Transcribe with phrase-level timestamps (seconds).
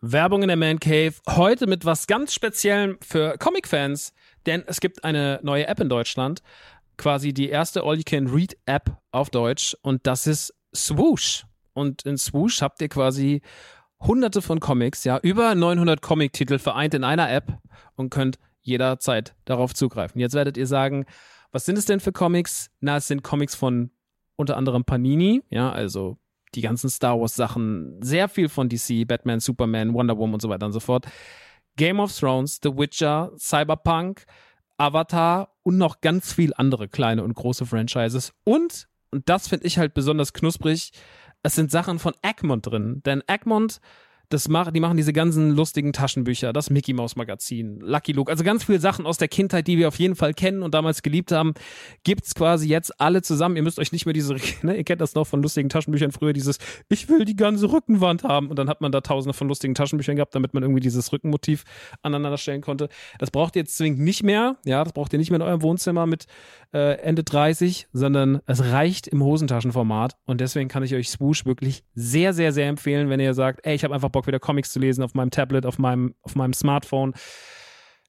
[0.00, 1.14] Werbung in der Man Cave.
[1.28, 4.12] Heute mit was ganz Speziellem für Comic-Fans,
[4.44, 6.42] denn es gibt eine neue App in Deutschland.
[6.98, 11.44] Quasi die erste All-You-Can-Read-App auf Deutsch und das ist Swoosh.
[11.72, 13.42] Und in Swoosh habt ihr quasi
[14.00, 17.58] hunderte von Comics, ja, über 900 Comic-Titel vereint in einer App
[17.96, 20.20] und könnt jederzeit darauf zugreifen.
[20.20, 21.06] Jetzt werdet ihr sagen,
[21.52, 22.70] was sind es denn für Comics?
[22.80, 23.90] Na, es sind Comics von
[24.36, 26.18] unter anderem Panini, ja, also
[26.56, 30.48] die ganzen Star Wars Sachen, sehr viel von DC, Batman, Superman, Wonder Woman und so
[30.48, 31.06] weiter und so fort.
[31.76, 34.24] Game of Thrones, The Witcher, Cyberpunk,
[34.78, 38.32] Avatar und noch ganz viel andere kleine und große Franchises.
[38.44, 40.92] Und, und das finde ich halt besonders knusprig,
[41.42, 43.02] es sind Sachen von Egmont drin.
[43.04, 43.80] Denn Egmont
[44.28, 48.42] das mach, die machen diese ganzen lustigen Taschenbücher, das Mickey Mouse Magazin, Lucky Luke, also
[48.42, 51.32] ganz viele Sachen aus der Kindheit, die wir auf jeden Fall kennen und damals geliebt
[51.32, 51.54] haben,
[52.04, 53.56] gibt's quasi jetzt alle zusammen.
[53.56, 56.32] Ihr müsst euch nicht mehr diese, ne, ihr kennt das noch von lustigen Taschenbüchern früher,
[56.32, 56.58] dieses,
[56.88, 60.16] ich will die ganze Rückenwand haben und dann hat man da tausende von lustigen Taschenbüchern
[60.16, 61.64] gehabt, damit man irgendwie dieses Rückenmotiv
[62.02, 62.88] aneinander stellen konnte.
[63.18, 65.62] Das braucht ihr jetzt zwingend nicht mehr, ja, das braucht ihr nicht mehr in eurem
[65.62, 66.26] Wohnzimmer mit
[66.72, 71.84] äh, Ende 30, sondern es reicht im Hosentaschenformat und deswegen kann ich euch Swoosh wirklich
[71.94, 74.78] sehr, sehr, sehr empfehlen, wenn ihr sagt, ey, ich habe einfach Bock wieder Comics zu
[74.78, 77.12] lesen auf meinem Tablet, auf meinem, auf meinem Smartphone.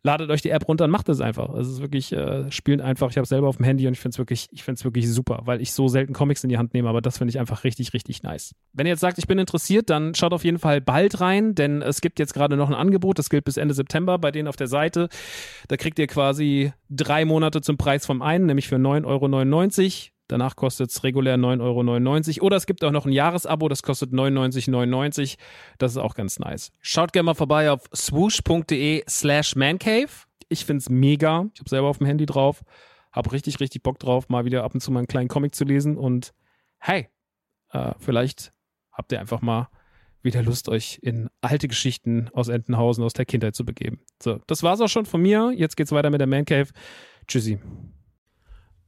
[0.04, 1.54] Ladet euch die App runter und macht es einfach.
[1.56, 3.10] Es ist wirklich, äh, spielen einfach.
[3.10, 5.62] Ich habe selber auf dem Handy und ich finde es wirklich, es wirklich super, weil
[5.62, 8.24] ich so selten Comics in die Hand nehme, aber das finde ich einfach richtig, richtig
[8.24, 8.56] nice.
[8.72, 11.82] Wenn ihr jetzt sagt, ich bin interessiert, dann schaut auf jeden Fall bald rein, denn
[11.82, 14.56] es gibt jetzt gerade noch ein Angebot, das gilt bis Ende September bei denen auf
[14.56, 15.10] der Seite.
[15.68, 20.17] Da kriegt ihr quasi drei Monate zum Preis vom einen, nämlich für 9,99 Euro.
[20.28, 22.46] Danach kostet es regulär 9,99 Euro.
[22.46, 25.42] Oder es gibt auch noch ein Jahresabo, das kostet 99,99 Euro.
[25.78, 26.72] Das ist auch ganz nice.
[26.82, 30.10] Schaut gerne mal vorbei auf swoosh.de slash mancave.
[30.50, 31.46] Ich finde es mega.
[31.54, 32.64] Ich habe selber auf dem Handy drauf.
[33.12, 35.64] Habe richtig, richtig Bock drauf, mal wieder ab und zu mal einen kleinen Comic zu
[35.64, 35.98] lesen.
[35.98, 36.34] Und
[36.78, 37.08] hey,
[37.72, 38.54] äh, vielleicht
[38.92, 39.70] habt ihr einfach mal
[40.24, 44.02] wieder Lust, euch in alte Geschichten aus Entenhausen, aus der Kindheit zu begeben.
[44.22, 45.54] So, das war's auch schon von mir.
[45.56, 46.70] Jetzt geht's weiter mit der Man Cave.
[47.28, 47.60] Tschüssi.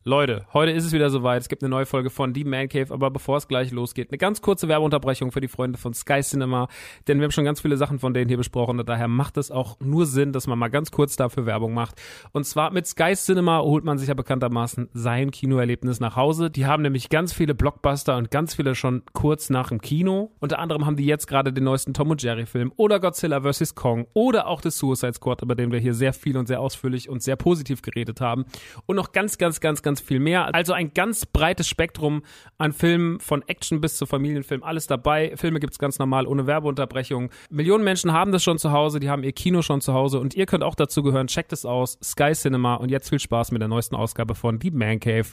[0.10, 1.40] Leute, heute ist es wieder soweit.
[1.40, 4.18] Es gibt eine neue Folge von Die Man Cave, aber bevor es gleich losgeht, eine
[4.18, 6.68] ganz kurze Werbeunterbrechung für die Freunde von Sky Cinema,
[7.08, 9.52] denn wir haben schon ganz viele Sachen von denen hier besprochen und daher macht es
[9.52, 12.02] auch nur Sinn, dass man mal ganz kurz dafür Werbung macht.
[12.32, 16.50] Und zwar mit Sky Cinema holt man sich ja bekanntermaßen sein Kinoerlebnis nach Hause.
[16.50, 20.32] Die haben nämlich ganz viele Blockbuster und ganz viele schon kurz nach dem Kino.
[20.40, 23.76] Unter anderem haben die jetzt gerade den neuesten Tom und Jerry Film oder Godzilla vs.
[23.76, 27.10] Kong oder auch The Suicide Squad, über den wir hier sehr viel und sehr ausführlich
[27.10, 28.46] und sehr positiv geredet haben.
[28.88, 30.54] Und noch ganz, ganz, ganz, ganz ganz viel mehr.
[30.54, 32.24] Also ein ganz breites Spektrum
[32.58, 35.34] an Filmen, von Action bis zu Familienfilm, alles dabei.
[35.36, 37.30] Filme gibt es ganz normal, ohne Werbeunterbrechung.
[37.50, 40.36] Millionen Menschen haben das schon zu Hause, die haben ihr Kino schon zu Hause und
[40.36, 41.28] ihr könnt auch dazu gehören.
[41.28, 44.72] Checkt es aus, Sky Cinema und jetzt viel Spaß mit der neuesten Ausgabe von Die
[44.72, 45.28] Man Cave.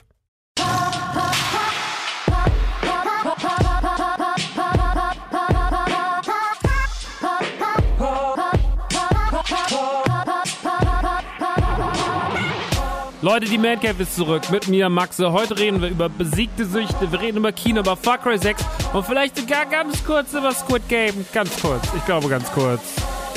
[13.27, 15.33] Leute, die Man Cave ist zurück mit mir, Maxe.
[15.33, 19.05] Heute reden wir über besiegte Süchte, wir reden über Kino, über Far Cry 6 und
[19.05, 21.27] vielleicht sogar ganz kurz über Squid Game.
[21.33, 22.83] Ganz kurz, ich glaube ganz kurz.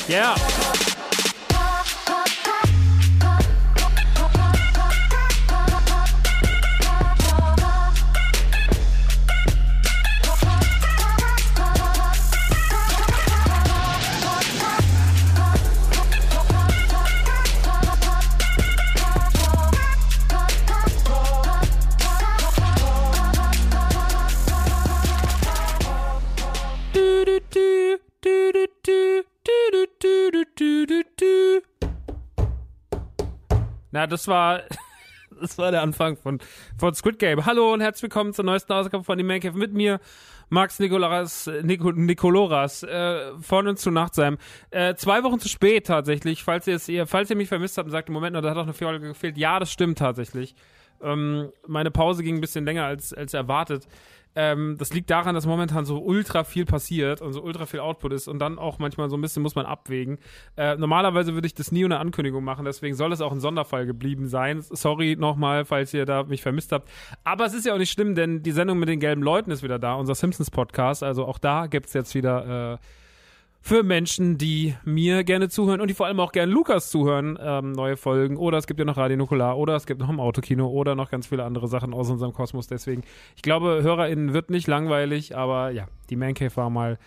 [0.08, 0.36] Yeah.
[33.92, 34.62] Na, das war,
[35.42, 36.40] das war der Anfang von,
[36.78, 37.46] von Squid Game.
[37.46, 40.00] Hallo und herzlich willkommen zur neuesten Ausgabe von The Man Cave mit mir,
[40.50, 44.38] Max Nikolaras, Nico, Nikoloras, äh, von und zu Nachtsheim.
[44.70, 47.88] Äh, zwei Wochen zu spät tatsächlich, falls ihr es, ihr, falls ihr mich vermisst habt
[47.88, 49.38] und sagt, Moment, da hat auch eine Folge gefehlt.
[49.38, 50.56] Ja, das stimmt tatsächlich.
[51.02, 53.88] Ähm, meine Pause ging ein bisschen länger als, als erwartet.
[54.36, 58.14] Ähm, das liegt daran, dass momentan so ultra viel passiert und so ultra viel Output
[58.14, 60.20] ist und dann auch manchmal so ein bisschen muss man abwägen.
[60.56, 63.86] Äh, normalerweise würde ich das nie ohne Ankündigung machen, deswegen soll es auch ein Sonderfall
[63.86, 64.62] geblieben sein.
[64.62, 66.90] Sorry nochmal, falls ihr da mich vermisst habt.
[67.24, 69.64] Aber es ist ja auch nicht schlimm, denn die Sendung mit den gelben Leuten ist
[69.64, 71.04] wieder da, unser Simpsons Podcast.
[71.04, 72.78] Also auch da gibt's jetzt wieder äh,
[73.62, 77.74] für Menschen, die mir gerne zuhören und die vor allem auch gerne Lukas zuhören, ähm,
[77.74, 78.38] neue Folgen.
[78.38, 81.12] Oder es gibt ja noch Radio Nukular oder es gibt noch im Autokino oder noch
[81.12, 82.68] ganz viele andere Sachen aus unserem Kosmos.
[82.68, 83.04] Deswegen,
[83.36, 86.98] ich glaube, HörerInnen wird nicht langweilig, aber ja, die Mancave war mal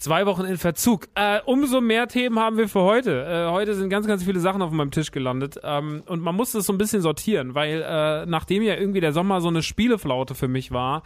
[0.00, 1.08] zwei Wochen in Verzug.
[1.14, 3.24] Äh, umso mehr Themen haben wir für heute.
[3.24, 5.60] Äh, heute sind ganz, ganz viele Sachen auf meinem Tisch gelandet.
[5.62, 9.12] Ähm, und man muss das so ein bisschen sortieren, weil äh, nachdem ja irgendwie der
[9.12, 11.02] Sommer so eine Spieleflaute für mich war,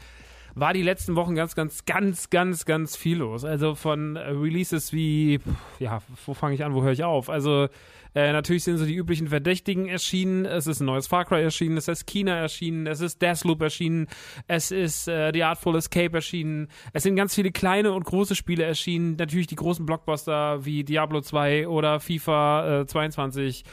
[0.54, 3.44] war die letzten Wochen ganz, ganz, ganz, ganz, ganz viel los.
[3.44, 5.40] Also von äh, Releases wie,
[5.78, 7.28] ja, wo fange ich an, wo höre ich auf?
[7.28, 7.68] Also
[8.14, 10.44] äh, natürlich sind so die üblichen Verdächtigen erschienen.
[10.44, 14.06] Es ist ein neues Far Cry erschienen, es ist China erschienen, es ist Deathloop erschienen,
[14.46, 16.68] es ist äh, The Artful Escape erschienen.
[16.92, 19.16] Es sind ganz viele kleine und große Spiele erschienen.
[19.16, 23.64] Natürlich die großen Blockbuster wie Diablo 2 oder FIFA äh, 22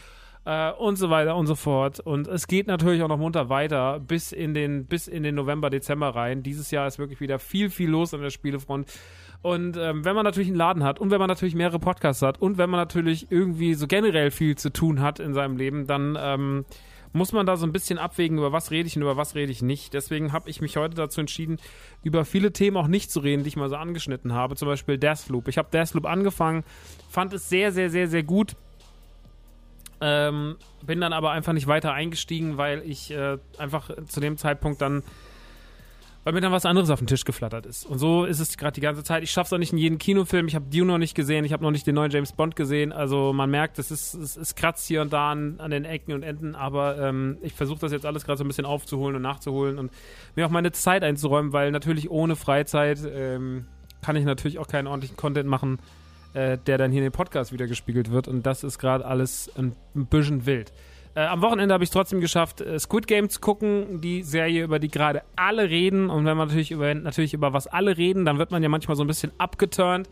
[0.45, 1.99] äh, und so weiter und so fort.
[1.99, 5.69] Und es geht natürlich auch noch munter weiter bis in den, bis in den November,
[5.69, 6.43] Dezember rein.
[6.43, 8.91] Dieses Jahr ist wirklich wieder viel, viel los an der Spielefront.
[9.41, 12.39] Und ähm, wenn man natürlich einen Laden hat und wenn man natürlich mehrere Podcasts hat
[12.39, 16.15] und wenn man natürlich irgendwie so generell viel zu tun hat in seinem Leben, dann
[16.19, 16.65] ähm,
[17.13, 19.51] muss man da so ein bisschen abwägen, über was rede ich und über was rede
[19.51, 19.93] ich nicht.
[19.93, 21.57] Deswegen habe ich mich heute dazu entschieden,
[22.03, 24.55] über viele Themen auch nicht zu reden, die ich mal so angeschnitten habe.
[24.55, 25.47] Zum Beispiel Deathloop.
[25.47, 26.63] Ich habe Deathloop angefangen,
[27.09, 28.55] fand es sehr, sehr, sehr, sehr gut
[30.01, 34.81] ähm, bin dann aber einfach nicht weiter eingestiegen, weil ich äh, einfach zu dem Zeitpunkt
[34.81, 35.03] dann,
[36.23, 37.85] weil mir dann was anderes auf den Tisch geflattert ist.
[37.85, 39.23] Und so ist es gerade die ganze Zeit.
[39.23, 40.47] Ich schaffe es auch nicht in jeden Kinofilm.
[40.47, 41.45] Ich habe Dune noch nicht gesehen.
[41.45, 42.91] Ich habe noch nicht den neuen James Bond gesehen.
[42.91, 46.13] Also man merkt, es ist, es, es kratzt hier und da an, an den Ecken
[46.13, 46.55] und Enden.
[46.55, 49.91] Aber ähm, ich versuche das jetzt alles gerade so ein bisschen aufzuholen und nachzuholen und
[50.35, 53.67] mir auch meine Zeit einzuräumen, weil natürlich ohne Freizeit ähm,
[54.01, 55.79] kann ich natürlich auch keinen ordentlichen Content machen
[56.33, 58.27] äh, der dann hier in den Podcast wieder gespiegelt wird.
[58.27, 60.71] Und das ist gerade alles ein, ein, bisschen wild.
[61.15, 64.63] Äh, am Wochenende habe ich es trotzdem geschafft, äh, Squid Game zu gucken, die Serie,
[64.63, 66.09] über die gerade alle reden.
[66.09, 68.95] Und wenn man natürlich über, natürlich über was alle reden, dann wird man ja manchmal
[68.95, 70.07] so ein bisschen abgeturnt.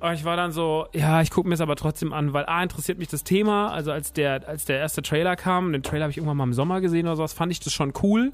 [0.00, 2.62] Und ich war dann so, ja, ich gucke mir es aber trotzdem an, weil A,
[2.62, 3.70] interessiert mich das Thema.
[3.70, 6.54] Also als der, als der erste Trailer kam, den Trailer habe ich irgendwann mal im
[6.54, 8.32] Sommer gesehen oder sowas, fand ich das schon cool.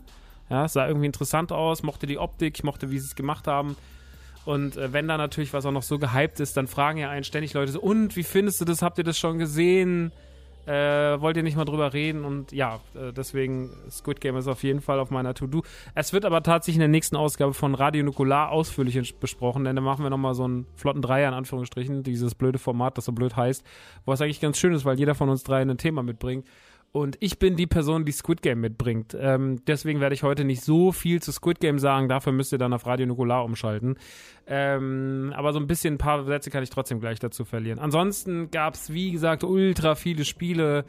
[0.49, 3.49] Ja, es sah irgendwie interessant aus, mochte die Optik, ich mochte, wie sie es gemacht
[3.49, 3.77] haben.
[4.47, 7.25] Und äh, wenn da natürlich was auch noch so gehypt ist, dann fragen ja einen
[7.25, 8.81] ständig Leute so, und wie findest du das?
[8.81, 10.13] Habt ihr das schon gesehen?
[10.67, 12.25] Äh, wollt ihr nicht mal drüber reden?
[12.25, 15.63] Und ja, äh, deswegen Squid Game ist auf jeden Fall auf meiner To-Do.
[15.95, 19.83] Es wird aber tatsächlich in der nächsten Ausgabe von Radio Nukular ausführlich besprochen, denn da
[19.83, 23.37] machen wir nochmal so einen flotten Dreier in Anführungsstrichen, dieses blöde Format, das so blöd
[23.37, 23.65] heißt,
[24.05, 26.47] wo es eigentlich ganz schön ist, weil jeder von uns drei ein Thema mitbringt.
[26.97, 29.15] Und ich bin die Person, die Squid Game mitbringt.
[29.21, 32.09] Ähm, deswegen werde ich heute nicht so viel zu Squid Game sagen.
[32.09, 33.99] Dafür müsst ihr dann auf Radio Nukular umschalten.
[34.47, 37.81] Ähm, aber so ein bisschen ein paar Sätze kann ich trotzdem gleich dazu verlieren.
[37.81, 40.87] Ansonsten gab es, wie gesagt, ultra viele Spiele.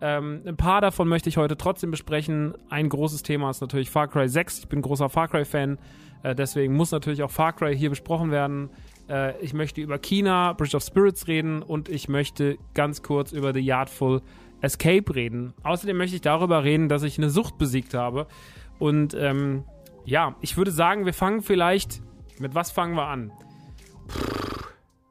[0.00, 2.54] Ähm, ein paar davon möchte ich heute trotzdem besprechen.
[2.70, 4.60] Ein großes Thema ist natürlich Far Cry 6.
[4.60, 5.76] Ich bin großer Far Cry-Fan.
[6.22, 8.70] Äh, deswegen muss natürlich auch Far Cry hier besprochen werden.
[9.10, 13.52] Äh, ich möchte über China, Bridge of Spirits reden und ich möchte ganz kurz über
[13.52, 14.22] The Yardful
[14.60, 15.54] Escape reden.
[15.62, 18.26] Außerdem möchte ich darüber reden, dass ich eine Sucht besiegt habe.
[18.78, 19.64] Und ähm,
[20.04, 22.02] ja, ich würde sagen, wir fangen vielleicht.
[22.38, 23.32] Mit was fangen wir an?
[24.08, 24.64] Puh,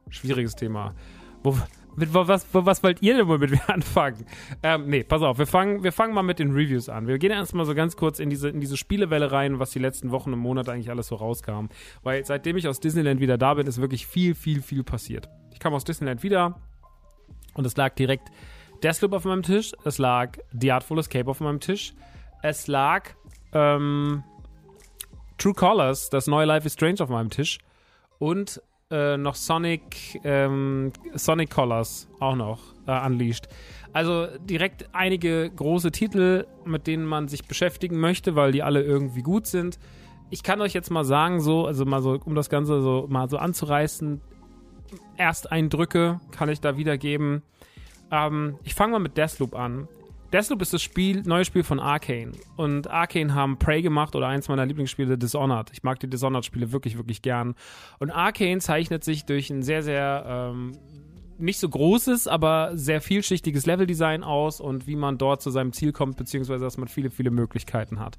[0.09, 0.95] schwieriges Thema.
[1.43, 1.55] Wo,
[1.95, 4.25] mit was, was wollt ihr denn wohl mit mir anfangen?
[4.63, 7.07] Ähm, nee, pass auf, wir fangen, wir fangen mal mit den Reviews an.
[7.07, 10.11] Wir gehen erstmal so ganz kurz in diese, in diese Spielewelle rein, was die letzten
[10.11, 11.67] Wochen und Monate eigentlich alles so rauskam.
[12.01, 15.29] Weil seitdem ich aus Disneyland wieder da bin, ist wirklich viel, viel, viel passiert.
[15.51, 16.61] Ich kam aus Disneyland wieder
[17.53, 18.29] und es lag direkt
[18.83, 21.93] Deathloop auf meinem Tisch, es lag The Artful Escape auf meinem Tisch,
[22.41, 23.09] es lag
[23.53, 24.23] ähm,
[25.37, 27.59] True Colors, das neue Life is Strange auf meinem Tisch
[28.19, 28.61] und
[28.91, 33.47] äh, noch Sonic, ähm, Sonic Colors auch noch äh, unleashed.
[33.93, 39.21] Also direkt einige große Titel, mit denen man sich beschäftigen möchte, weil die alle irgendwie
[39.21, 39.79] gut sind.
[40.29, 43.29] Ich kann euch jetzt mal sagen, so, also mal so, um das Ganze so mal
[43.29, 44.21] so anzureißen,
[45.17, 47.43] Ersteindrücke kann ich da wiedergeben.
[48.11, 49.87] Ähm, ich fange mal mit Deathloop an.
[50.31, 52.33] Deathloop ist das Spiel, neue Spiel von Arkane.
[52.55, 55.71] Und Arkane haben Prey gemacht oder eins meiner Lieblingsspiele, Dishonored.
[55.73, 57.55] Ich mag die Dishonored-Spiele wirklich, wirklich gern.
[57.97, 60.77] Und Arkane zeichnet sich durch ein sehr, sehr ähm,
[61.39, 65.93] nicht so großes, aber sehr vielschichtiges Leveldesign aus und wie man dort zu seinem Ziel
[65.93, 68.17] kommt, beziehungsweise dass man viele, viele Möglichkeiten hat.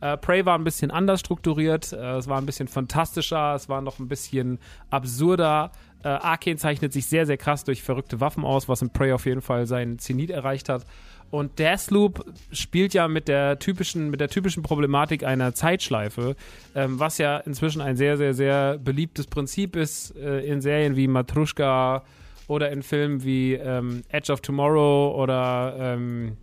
[0.00, 3.80] Äh, Prey war ein bisschen anders strukturiert, äh, es war ein bisschen fantastischer, es war
[3.80, 4.58] noch ein bisschen
[4.90, 5.72] absurder.
[6.04, 9.26] Äh, Arkane zeichnet sich sehr, sehr krass durch verrückte Waffen aus, was in Prey auf
[9.26, 10.84] jeden Fall seinen Zenit erreicht hat.
[11.30, 16.36] Und Deathloop spielt ja mit der typischen, mit der typischen Problematik einer Zeitschleife,
[16.74, 21.06] ähm, was ja inzwischen ein sehr, sehr, sehr beliebtes Prinzip ist äh, in Serien wie
[21.06, 22.04] Matrushka
[22.46, 26.38] oder in Filmen wie ähm, Edge of Tomorrow oder ähm,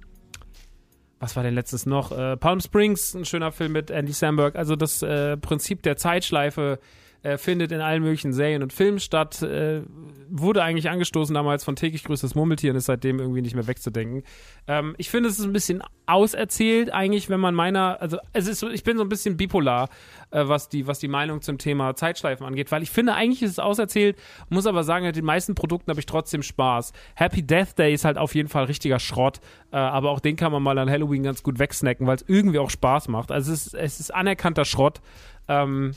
[1.19, 2.12] was war denn letztes noch?
[2.12, 4.55] Äh, Palm Springs, ein schöner Film mit Andy Samberg.
[4.55, 6.77] Also das äh, Prinzip der Zeitschleife
[7.25, 9.82] äh, findet in allen möglichen Serien und Filmen statt, äh,
[10.29, 14.22] wurde eigentlich angestoßen damals von täglich größtes Murmeltier und ist seitdem irgendwie nicht mehr wegzudenken.
[14.67, 18.62] Ähm, ich finde, es ist ein bisschen auserzählt eigentlich, wenn man meiner, also es ist
[18.62, 19.89] ich bin so ein bisschen bipolar,
[20.29, 23.51] äh, was die, was die Meinung zum Thema Zeitschleifen angeht, weil ich finde, eigentlich ist
[23.51, 24.17] es auserzählt,
[24.50, 26.94] muss aber sagen, mit den meisten Produkten habe ich trotzdem Spaß.
[27.15, 29.39] Happy Death Day ist halt auf jeden Fall richtiger Schrott,
[29.72, 32.60] äh, aber auch den kann man mal an Halloween ganz gut wegsnacken, weil es irgendwie
[32.60, 33.32] auch Spaß macht.
[33.32, 35.01] Also es ist, es ist anerkannter Schrott.
[35.48, 35.96] Ähm,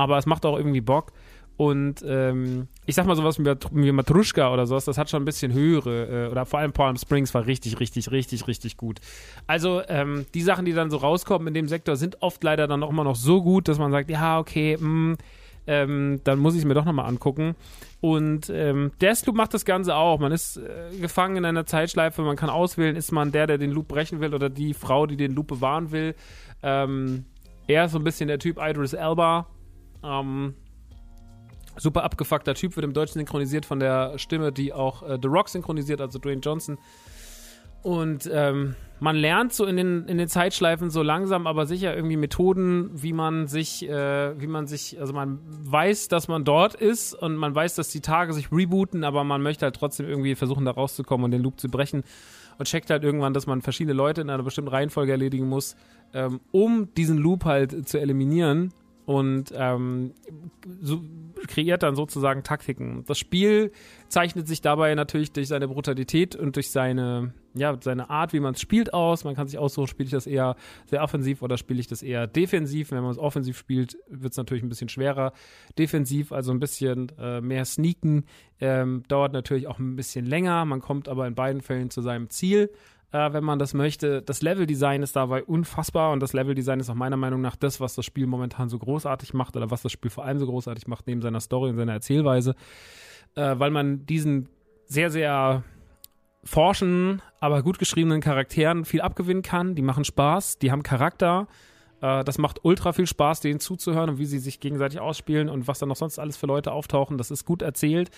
[0.00, 1.12] aber es macht auch irgendwie Bock.
[1.56, 5.52] Und ähm, ich sag mal sowas wie, Matruschka oder sowas, das hat schon ein bisschen
[5.52, 8.98] höhere, äh, oder vor allem Palm Springs war richtig, richtig, richtig, richtig gut.
[9.46, 12.82] Also ähm, die Sachen, die dann so rauskommen in dem Sektor, sind oft leider dann
[12.82, 15.18] auch immer noch so gut, dass man sagt, ja, okay, mh, mm,
[15.66, 17.54] ähm, dann muss ich es mir doch nochmal angucken.
[18.00, 20.18] Und ähm, Deathloop macht das Ganze auch.
[20.18, 23.70] Man ist äh, gefangen in einer Zeitschleife, man kann auswählen, ist man der, der den
[23.70, 26.14] Loop brechen will oder die Frau, die den Loop bewahren will.
[26.62, 27.26] Ähm,
[27.66, 29.46] er ist so ein bisschen der Typ Idris Elba,
[30.04, 30.54] ähm,
[31.76, 35.48] super abgefuckter Typ, wird im Deutschen synchronisiert von der Stimme, die auch äh, The Rock
[35.48, 36.78] synchronisiert, also Dwayne Johnson.
[37.82, 42.18] Und ähm, man lernt so in den, in den Zeitschleifen so langsam, aber sicher irgendwie
[42.18, 47.14] Methoden, wie man sich, äh, wie man sich, also man weiß, dass man dort ist
[47.14, 50.66] und man weiß, dass die Tage sich rebooten, aber man möchte halt trotzdem irgendwie versuchen,
[50.66, 52.04] da rauszukommen und den Loop zu brechen
[52.58, 55.76] und checkt halt irgendwann, dass man verschiedene Leute in einer bestimmten Reihenfolge erledigen muss,
[56.12, 58.74] ähm, um diesen Loop halt zu eliminieren
[59.10, 60.12] und ähm,
[60.80, 61.02] so
[61.48, 63.02] kreiert dann sozusagen Taktiken.
[63.08, 63.72] Das Spiel
[64.06, 68.54] zeichnet sich dabei natürlich durch seine Brutalität und durch seine, ja, seine Art, wie man
[68.54, 69.24] es spielt, aus.
[69.24, 70.54] Man kann sich aussuchen, spiele ich das eher
[70.86, 72.92] sehr offensiv oder spiele ich das eher defensiv.
[72.92, 75.32] Wenn man es offensiv spielt, wird es natürlich ein bisschen schwerer.
[75.76, 78.26] Defensiv, also ein bisschen äh, mehr sneaken,
[78.60, 80.64] ähm, dauert natürlich auch ein bisschen länger.
[80.66, 82.70] Man kommt aber in beiden Fällen zu seinem Ziel
[83.12, 84.22] äh, wenn man das möchte.
[84.22, 87.94] Das Leveldesign ist dabei unfassbar und das Leveldesign ist auch meiner Meinung nach das, was
[87.94, 91.06] das Spiel momentan so großartig macht oder was das Spiel vor allem so großartig macht,
[91.06, 92.54] neben seiner Story und seiner Erzählweise,
[93.34, 94.48] äh, weil man diesen
[94.86, 95.62] sehr, sehr
[96.42, 99.74] forschen, aber gut geschriebenen Charakteren viel abgewinnen kann.
[99.74, 101.48] Die machen Spaß, die haben Charakter.
[102.00, 105.68] Äh, das macht ultra viel Spaß, denen zuzuhören und wie sie sich gegenseitig ausspielen und
[105.68, 107.18] was da noch sonst alles für Leute auftauchen.
[107.18, 108.10] Das ist gut erzählt.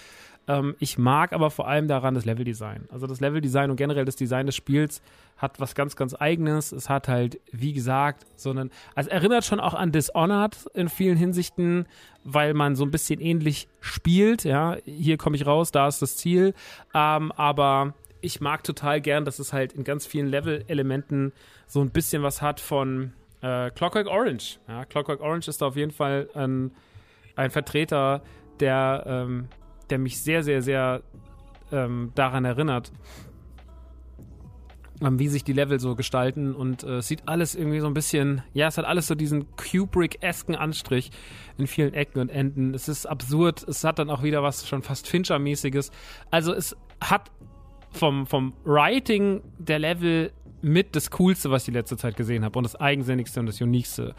[0.49, 2.89] Ähm, ich mag aber vor allem daran das Leveldesign.
[2.91, 5.03] Also das Leveldesign und generell das Design des Spiels
[5.37, 6.73] hat was ganz, ganz Eigenes.
[6.73, 11.17] Es hat halt, wie gesagt, so einen, also erinnert schon auch an Dishonored in vielen
[11.17, 11.87] Hinsichten,
[12.25, 14.45] weil man so ein bisschen ähnlich spielt.
[14.45, 16.55] Ja, hier komme ich raus, da ist das Ziel.
[16.95, 21.33] Ähm, aber ich mag total gern, dass es halt in ganz vielen Level-Elementen
[21.67, 23.13] so ein bisschen was hat von
[23.43, 24.59] äh, Clockwork Orange.
[24.69, 26.73] Ja, Clockwork Orange ist auf jeden Fall ein,
[27.37, 28.23] ein Vertreter
[28.61, 29.49] der, ähm,
[29.91, 31.03] der mich sehr, sehr, sehr
[31.73, 32.93] ähm, daran erinnert,
[35.01, 38.43] ähm, wie sich die Level so gestalten und äh, sieht alles irgendwie so ein bisschen,
[38.53, 41.11] ja, es hat alles so diesen Kubrick-esken Anstrich
[41.59, 42.75] in vielen Ecken und Enden.
[42.75, 45.91] Es ist absurd, es hat dann auch wieder was schon fast Fincher-mäßiges.
[46.31, 47.31] Also es hat
[47.91, 50.33] vom, vom Writing der Level
[50.63, 53.61] mit das Coolste, was ich die letzte Zeit gesehen habe und das Eigensinnigste und das
[53.61, 54.15] Uniqueste.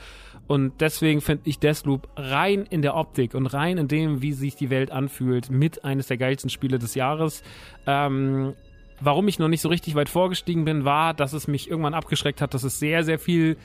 [0.47, 4.55] Und deswegen finde ich Deathloop rein in der Optik und rein in dem, wie sich
[4.55, 7.43] die Welt anfühlt, mit eines der geilsten Spiele des Jahres.
[7.87, 8.53] Ähm,
[8.99, 12.41] warum ich noch nicht so richtig weit vorgestiegen bin, war, dass es mich irgendwann abgeschreckt
[12.41, 13.57] hat, dass es sehr, sehr viel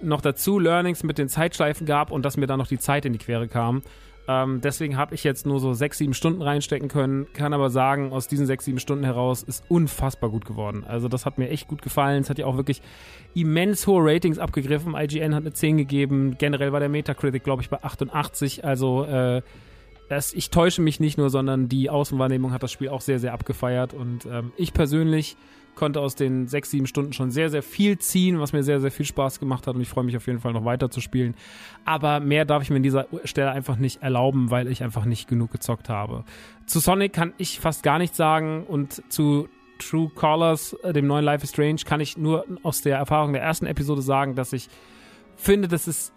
[0.00, 3.12] noch dazu Learnings mit den Zeitschleifen gab und dass mir da noch die Zeit in
[3.12, 3.82] die Quere kam.
[4.30, 8.12] Ähm, deswegen habe ich jetzt nur so sechs, sieben Stunden reinstecken können, kann aber sagen,
[8.12, 10.84] aus diesen sechs, sieben Stunden heraus ist unfassbar gut geworden.
[10.86, 12.20] Also das hat mir echt gut gefallen.
[12.20, 12.82] Es hat ja auch wirklich
[13.34, 14.94] immens hohe Ratings abgegriffen.
[14.94, 16.36] IGN hat eine 10 gegeben.
[16.36, 18.66] Generell war der Metacritic, glaube ich, bei 88.
[18.66, 19.40] Also äh,
[20.10, 23.32] das, ich täusche mich nicht nur, sondern die Außenwahrnehmung hat das Spiel auch sehr, sehr
[23.32, 23.94] abgefeiert.
[23.94, 25.38] Und ähm, ich persönlich
[25.78, 28.90] konnte aus den sechs, sieben Stunden schon sehr, sehr viel ziehen, was mir sehr, sehr
[28.90, 31.34] viel Spaß gemacht hat und ich freue mich auf jeden Fall noch weiter zu spielen.
[31.84, 35.28] Aber mehr darf ich mir an dieser Stelle einfach nicht erlauben, weil ich einfach nicht
[35.28, 36.24] genug gezockt habe.
[36.66, 41.24] Zu Sonic kann ich fast gar nichts sagen und zu True Colors, äh, dem neuen
[41.24, 44.68] Life is Strange, kann ich nur aus der Erfahrung der ersten Episode sagen, dass ich
[45.36, 46.12] finde, dass es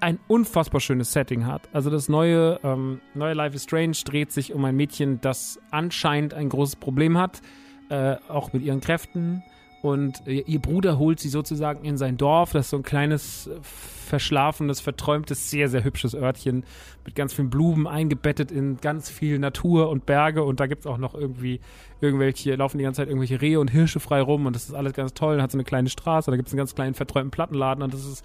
[0.00, 1.68] ein unfassbar schönes Setting hat.
[1.74, 6.32] Also das neue, ähm, neue Life is Strange dreht sich um ein Mädchen, das anscheinend
[6.32, 7.42] ein großes Problem hat
[7.90, 9.42] äh, auch mit ihren Kräften.
[9.82, 12.52] Und äh, ihr Bruder holt sie sozusagen in sein Dorf.
[12.52, 16.64] Das ist so ein kleines, verschlafenes, verträumtes, sehr, sehr hübsches Örtchen
[17.04, 20.42] mit ganz vielen Blumen eingebettet in ganz viel Natur und Berge.
[20.42, 21.60] Und da gibt es auch noch irgendwie
[22.00, 24.46] irgendwelche, laufen die ganze Zeit irgendwelche Rehe und Hirsche frei rum.
[24.46, 25.36] Und das ist alles ganz toll.
[25.36, 26.30] Und hat so eine kleine Straße.
[26.30, 27.82] Da gibt es einen ganz kleinen verträumten Plattenladen.
[27.82, 28.24] Und das ist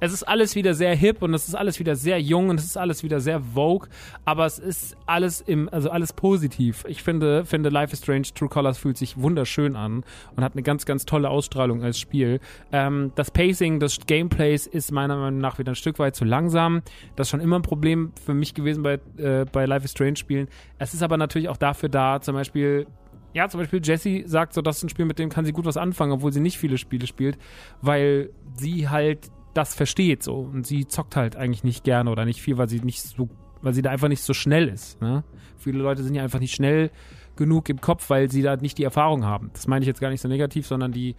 [0.00, 2.66] es ist alles wieder sehr hip und es ist alles wieder sehr jung und es
[2.66, 3.88] ist alles wieder sehr vogue,
[4.24, 6.84] aber es ist alles im, also alles positiv.
[6.88, 10.04] Ich finde, finde Life is Strange True Colors fühlt sich wunderschön an
[10.36, 12.38] und hat eine ganz, ganz ganz tolle Ausstrahlung als Spiel.
[12.70, 16.82] Ähm, das Pacing des Gameplays ist meiner Meinung nach wieder ein Stück weit zu langsam.
[17.16, 20.14] Das ist schon immer ein Problem für mich gewesen bei, äh, bei Life is Strange
[20.14, 20.46] Spielen.
[20.78, 22.86] Es ist aber natürlich auch dafür da, zum Beispiel
[23.32, 25.64] ja, zum Beispiel Jessie sagt so, das ist ein Spiel, mit dem kann sie gut
[25.64, 27.36] was anfangen, obwohl sie nicht viele Spiele spielt,
[27.82, 32.40] weil sie halt das versteht so und sie zockt halt eigentlich nicht gerne oder nicht
[32.40, 33.28] viel, weil sie nicht so,
[33.60, 35.00] weil sie da einfach nicht so schnell ist.
[35.00, 35.24] Ne?
[35.58, 36.92] Viele Leute sind ja einfach nicht schnell
[37.36, 39.50] genug im Kopf, weil sie da nicht die Erfahrung haben.
[39.52, 41.16] Das meine ich jetzt gar nicht so negativ, sondern die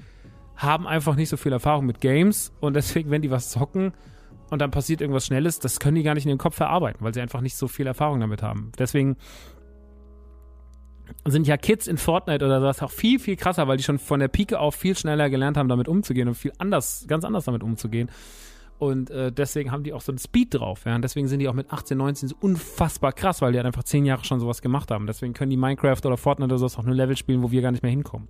[0.55, 3.93] haben einfach nicht so viel Erfahrung mit Games und deswegen, wenn die was zocken
[4.49, 7.13] und dann passiert irgendwas Schnelles, das können die gar nicht in den Kopf verarbeiten, weil
[7.13, 8.71] sie einfach nicht so viel Erfahrung damit haben.
[8.77, 9.17] Deswegen
[11.25, 14.19] sind ja Kids in Fortnite oder sowas auch viel, viel krasser, weil die schon von
[14.19, 17.63] der Pike auf viel schneller gelernt haben, damit umzugehen und viel anders, ganz anders damit
[17.63, 18.09] umzugehen.
[18.77, 20.83] Und äh, deswegen haben die auch so einen Speed drauf.
[20.85, 20.95] Ja?
[20.95, 23.83] Und deswegen sind die auch mit 18, 19 so unfassbar krass, weil die halt einfach
[23.83, 25.07] zehn Jahre schon sowas gemacht haben.
[25.07, 27.71] Deswegen können die Minecraft oder Fortnite oder sowas auch nur Level spielen, wo wir gar
[27.71, 28.27] nicht mehr hinkommen.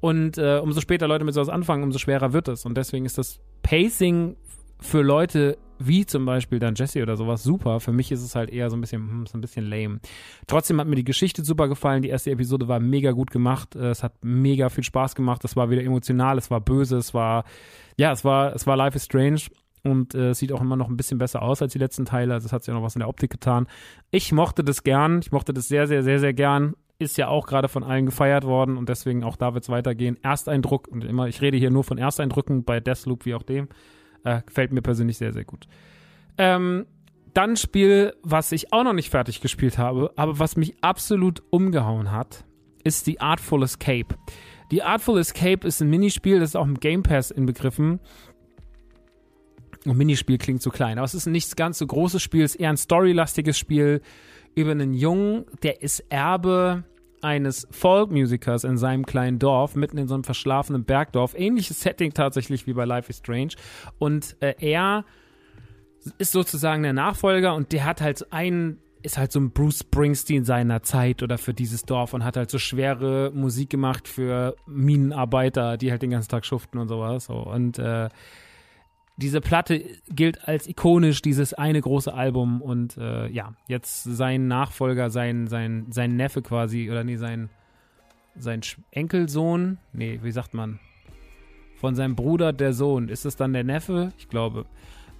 [0.00, 2.64] Und äh, umso später Leute mit sowas anfangen, umso schwerer wird es.
[2.64, 4.36] Und deswegen ist das Pacing
[4.80, 7.80] für Leute wie zum Beispiel dann Jesse oder sowas super.
[7.80, 10.00] Für mich ist es halt eher so ein bisschen, hm, so ein bisschen lame.
[10.46, 12.02] Trotzdem hat mir die Geschichte super gefallen.
[12.02, 13.74] Die erste Episode war mega gut gemacht.
[13.74, 15.44] Äh, es hat mega viel Spaß gemacht.
[15.44, 17.44] Es war wieder emotional, es war böse, es war,
[17.96, 19.40] ja, es war, es war Life is Strange
[19.84, 22.34] und äh, sieht auch immer noch ein bisschen besser aus als die letzten Teile.
[22.34, 23.66] Also es hat sich auch noch was in der Optik getan.
[24.10, 25.20] Ich mochte das gern.
[25.20, 26.74] Ich mochte das sehr, sehr, sehr, sehr gern.
[26.98, 30.16] Ist ja auch gerade von allen gefeiert worden und deswegen auch da wird es weitergehen.
[30.22, 33.68] Ersteindruck und immer, ich rede hier nur von Ersteindrücken bei Deathloop wie auch dem.
[34.24, 35.66] Äh, gefällt mir persönlich sehr, sehr gut.
[36.38, 36.86] Ähm,
[37.34, 42.10] dann Spiel, was ich auch noch nicht fertig gespielt habe, aber was mich absolut umgehauen
[42.10, 42.44] hat,
[42.84, 44.14] ist die Artful Escape.
[44.70, 48.00] Die Artful Escape ist ein Minispiel, das ist auch im Game Pass inbegriffen.
[49.84, 52.54] Und Minispiel klingt zu klein, aber es ist ein nicht ganz so großes Spiel, es
[52.54, 54.00] ist eher ein storylastiges Spiel
[54.54, 56.84] über einen Jungen, der ist Erbe
[57.20, 61.34] eines Folkmusikers in seinem kleinen Dorf, mitten in so einem verschlafenen Bergdorf.
[61.34, 63.54] Ähnliches Setting tatsächlich wie bei Life is Strange.
[63.98, 65.04] Und äh, er
[66.18, 70.44] ist sozusagen der Nachfolger und der hat halt einen ist halt so ein Bruce Springsteen
[70.44, 75.76] seiner Zeit oder für dieses Dorf und hat halt so schwere Musik gemacht für Minenarbeiter,
[75.76, 77.26] die halt den ganzen Tag schuften und sowas.
[77.26, 77.34] So.
[77.34, 78.08] Und äh,
[79.16, 85.10] diese Platte gilt als ikonisch, dieses eine große Album und äh, ja, jetzt sein Nachfolger,
[85.10, 87.48] sein, sein, sein Neffe quasi, oder nee, sein,
[88.36, 90.80] sein Enkelsohn, nee, wie sagt man?
[91.76, 93.08] Von seinem Bruder der Sohn.
[93.08, 94.12] Ist es dann der Neffe?
[94.18, 94.64] Ich glaube.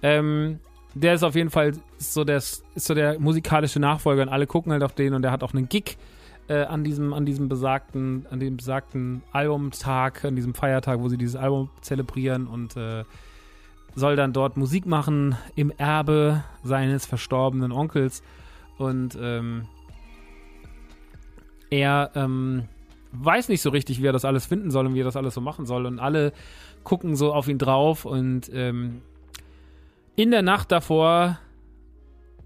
[0.01, 0.59] Ähm,
[0.93, 4.71] der ist auf jeden Fall so der, ist so der musikalische Nachfolger und alle gucken
[4.71, 5.97] halt auf den und der hat auch einen Gig
[6.47, 11.17] äh, an diesem, an diesem besagten, an dem besagten Albumtag, an diesem Feiertag, wo sie
[11.17, 13.03] dieses Album zelebrieren und äh,
[13.95, 18.21] soll dann dort Musik machen im Erbe seines verstorbenen Onkels.
[18.77, 19.67] Und ähm,
[21.69, 22.65] er ähm,
[23.13, 25.33] weiß nicht so richtig, wie er das alles finden soll und wie er das alles
[25.33, 25.85] so machen soll.
[25.85, 26.33] Und alle
[26.83, 28.05] gucken so auf ihn drauf.
[28.05, 29.01] Und ähm,
[30.15, 31.39] in der Nacht davor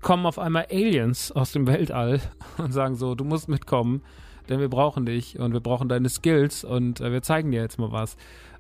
[0.02, 2.22] kommen auf einmal Aliens aus dem Weltall
[2.58, 4.02] und sagen so, du musst mitkommen,
[4.50, 7.80] denn wir brauchen dich und wir brauchen deine Skills und äh, wir zeigen dir jetzt
[7.80, 8.18] mal was.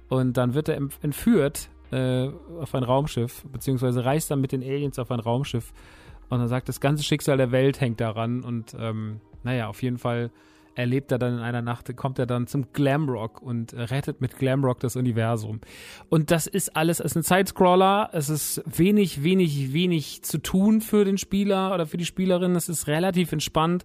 [0.09, 4.99] Und dann wird er entführt äh, auf ein Raumschiff, beziehungsweise reist dann mit den Aliens
[4.99, 5.71] auf ein Raumschiff
[6.29, 9.97] und dann sagt, das ganze Schicksal der Welt hängt daran und ähm, naja, auf jeden
[9.97, 10.31] Fall
[10.75, 14.79] erlebt er dann in einer Nacht, kommt er dann zum Glamrock und rettet mit Glamrock
[14.79, 15.59] das Universum.
[16.07, 20.79] Und das ist alles, es ist ein Sidescroller, es ist wenig, wenig, wenig zu tun
[20.79, 23.83] für den Spieler oder für die Spielerin, es ist relativ entspannt,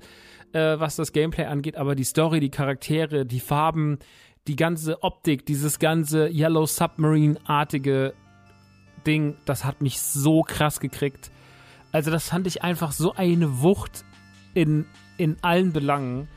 [0.53, 3.99] äh, was das Gameplay angeht, aber die Story, die Charaktere, die Farben,
[4.47, 8.15] die ganze Optik, dieses ganze Yellow Submarine-artige
[9.07, 11.31] Ding, das hat mich so krass gekriegt.
[11.93, 14.05] Also das fand ich einfach so eine Wucht
[14.55, 16.29] in, in allen Belangen,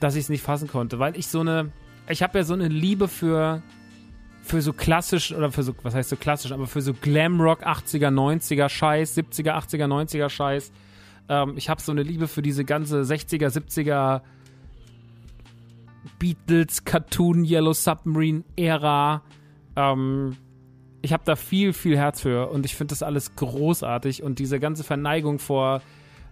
[0.00, 1.72] dass ich es nicht fassen konnte, weil ich so eine,
[2.08, 3.62] ich habe ja so eine Liebe für
[4.42, 8.08] für so klassisch oder für so, was heißt so klassisch, aber für so Glamrock 80er,
[8.08, 10.72] 90er Scheiß, 70er, 80er, 90er Scheiß.
[11.28, 14.22] Ähm, ich habe so eine Liebe für diese ganze 60er, 70er
[16.22, 19.22] Beatles, Cartoon, Yellow Submarine Ära.
[19.74, 20.36] Ähm,
[21.00, 24.60] ich habe da viel, viel Herz für und ich finde das alles großartig und diese
[24.60, 25.82] ganze Verneigung vor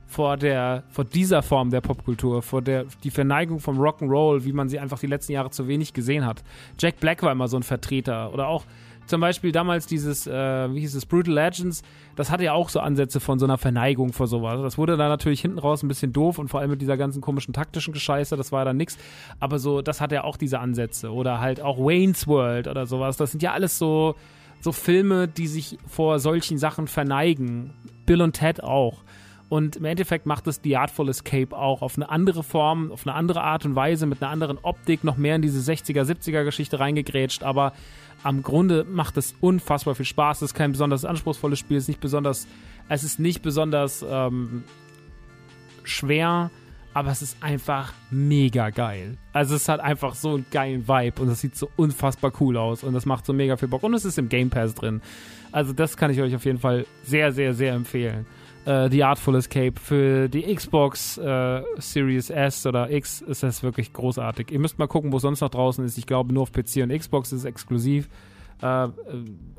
[0.07, 4.69] vor der vor dieser Form der Popkultur, vor der die Verneigung vom Rock'n'Roll, wie man
[4.69, 6.45] sie einfach die letzten Jahre zu wenig gesehen hat.
[6.79, 8.67] Jack Black war immer so ein Vertreter oder auch
[9.11, 10.33] zum Beispiel damals dieses, äh,
[10.73, 11.83] wie hieß es, Brutal Legends,
[12.15, 14.61] das hatte ja auch so Ansätze von so einer Verneigung vor sowas.
[14.63, 17.21] Das wurde dann natürlich hinten raus ein bisschen doof und vor allem mit dieser ganzen
[17.21, 18.97] komischen taktischen Gescheiße, das war dann nix.
[19.41, 21.13] Aber so, das hat ja auch diese Ansätze.
[21.13, 23.17] Oder halt auch Wayne's World oder sowas.
[23.17, 24.15] Das sind ja alles so,
[24.61, 27.73] so Filme, die sich vor solchen Sachen verneigen.
[28.07, 29.03] Bill und Ted auch.
[29.51, 33.17] Und im Endeffekt macht es The Artful Escape auch auf eine andere Form, auf eine
[33.17, 36.79] andere Art und Weise, mit einer anderen Optik, noch mehr in diese 60er, 70er Geschichte
[36.79, 37.43] reingegrätscht.
[37.43, 37.73] Aber
[38.23, 40.39] am Grunde macht es unfassbar viel Spaß.
[40.39, 42.47] Es ist kein besonders anspruchsvolles Spiel, es ist nicht besonders,
[42.89, 44.65] es ist nicht besonders ähm,
[45.85, 46.51] schwer,
[46.93, 49.17] aber es ist einfach mega geil.
[49.33, 52.83] Also es hat einfach so einen geilen Vibe und es sieht so unfassbar cool aus
[52.83, 55.01] und das macht so mega viel Bock und es ist im Game Pass drin.
[55.53, 58.27] Also das kann ich euch auf jeden Fall sehr, sehr, sehr empfehlen.
[58.67, 63.93] Uh, The Artful Escape für die Xbox uh, Series S oder X ist das wirklich
[63.95, 64.51] großartig.
[64.51, 65.97] Ihr müsst mal gucken, wo es sonst noch draußen ist.
[65.97, 68.09] Ich glaube, nur auf PC und Xbox ist es exklusiv.
[68.63, 68.93] Uh,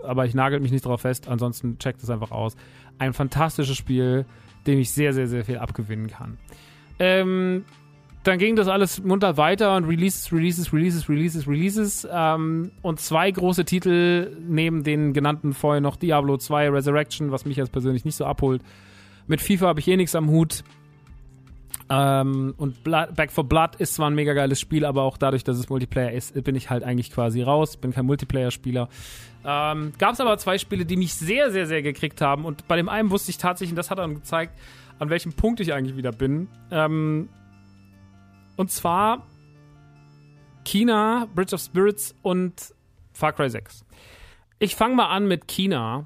[0.04, 1.28] aber ich nagel mich nicht drauf fest.
[1.28, 2.56] Ansonsten checkt es einfach aus.
[3.00, 4.26] Ein fantastisches Spiel,
[4.68, 6.38] dem ich sehr, sehr, sehr viel abgewinnen kann.
[7.00, 7.66] Ähm,
[8.24, 12.08] dann ging das alles munter weiter und Releases, Releases, Releases, Releases, Releases.
[12.12, 17.58] Ähm, und zwei große Titel neben den genannten vorher noch Diablo 2 Resurrection, was mich
[17.58, 18.62] jetzt persönlich nicht so abholt.
[19.28, 20.64] Mit FIFA habe ich eh nichts am Hut.
[21.90, 25.44] Ähm, und Blood, Back for Blood ist zwar ein mega geiles Spiel, aber auch dadurch,
[25.44, 27.76] dass es Multiplayer ist, bin ich halt eigentlich quasi raus.
[27.76, 28.88] Bin kein Multiplayer-Spieler.
[29.44, 32.46] Ähm, Gab es aber zwei Spiele, die mich sehr, sehr, sehr gekriegt haben.
[32.46, 34.58] Und bei dem einen wusste ich tatsächlich, und das hat dann gezeigt,
[35.00, 36.48] an welchem Punkt ich eigentlich wieder bin.
[36.70, 37.28] Ähm,
[38.56, 39.28] und zwar
[40.64, 42.74] China, Bridge of Spirits und
[43.12, 43.84] Far Cry 6.
[44.60, 46.06] Ich fange mal an mit China.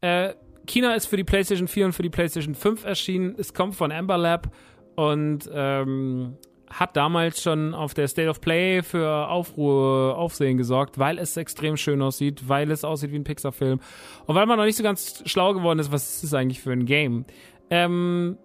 [0.00, 0.34] Äh,
[0.66, 3.34] China ist für die PlayStation 4 und für die PlayStation 5 erschienen.
[3.38, 4.50] Es kommt von Amber Lab
[4.96, 6.36] und ähm,
[6.70, 11.76] hat damals schon auf der State of Play für Aufruhr, Aufsehen gesorgt, weil es extrem
[11.76, 13.80] schön aussieht, weil es aussieht wie ein Pixar-Film
[14.26, 16.72] und weil man noch nicht so ganz schlau geworden ist, was ist das eigentlich für
[16.72, 17.24] ein Game.
[17.70, 18.38] Ähm,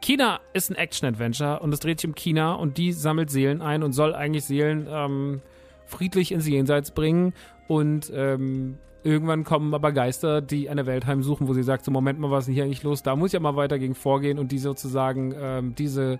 [0.00, 3.82] China ist ein Action-Adventure und es dreht sich um China und die sammelt Seelen ein
[3.82, 5.40] und soll eigentlich Seelen ähm,
[5.86, 7.34] friedlich ins Jenseits bringen
[7.68, 12.18] und ähm, irgendwann kommen aber Geister, die eine Welt heimsuchen, wo sie sagt, so Moment
[12.18, 13.02] mal, was ist denn hier eigentlich los?
[13.02, 16.18] Da muss ich ja mal weiter gegen vorgehen und die sozusagen ähm, diese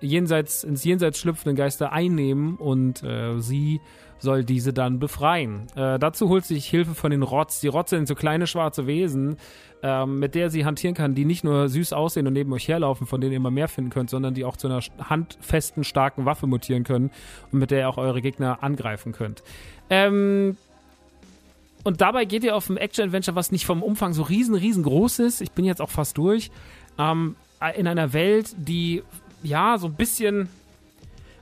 [0.00, 3.80] jenseits, ins Jenseits schlüpfenden Geister einnehmen und äh, sie
[4.18, 5.66] soll diese dann befreien.
[5.76, 7.60] Äh, dazu holt sich Hilfe von den Rotz.
[7.60, 9.36] Die Rotz sind so kleine schwarze Wesen,
[9.82, 13.06] ähm, mit der sie hantieren kann, die nicht nur süß aussehen und neben euch herlaufen,
[13.06, 16.46] von denen ihr immer mehr finden könnt, sondern die auch zu einer handfesten, starken Waffe
[16.46, 17.10] mutieren können
[17.52, 19.42] und mit der ihr auch eure Gegner angreifen könnt.
[19.88, 20.56] Ähm,
[21.88, 25.40] und dabei geht ihr auf ein Action-Adventure, was nicht vom Umfang so riesen, riesengroß ist.
[25.40, 26.50] Ich bin jetzt auch fast durch.
[26.98, 27.34] Ähm,
[27.76, 29.02] in einer Welt, die
[29.42, 30.50] ja so ein bisschen.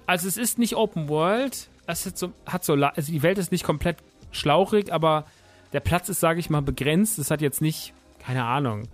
[0.07, 1.67] Also es ist nicht Open World.
[1.89, 3.97] Es hat so, hat so also die Welt ist nicht komplett
[4.31, 5.25] schlauchig, aber
[5.73, 7.19] der Platz ist, sage ich mal, begrenzt.
[7.19, 8.85] Es hat jetzt nicht keine Ahnung.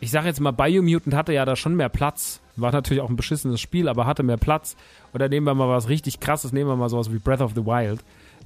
[0.00, 2.40] Ich sage jetzt mal, Biomutant hatte ja da schon mehr Platz.
[2.56, 4.76] War natürlich auch ein beschissenes Spiel, aber hatte mehr Platz.
[5.12, 7.66] Oder nehmen wir mal was richtig krasses, nehmen wir mal sowas wie Breath of the
[7.66, 8.00] Wild.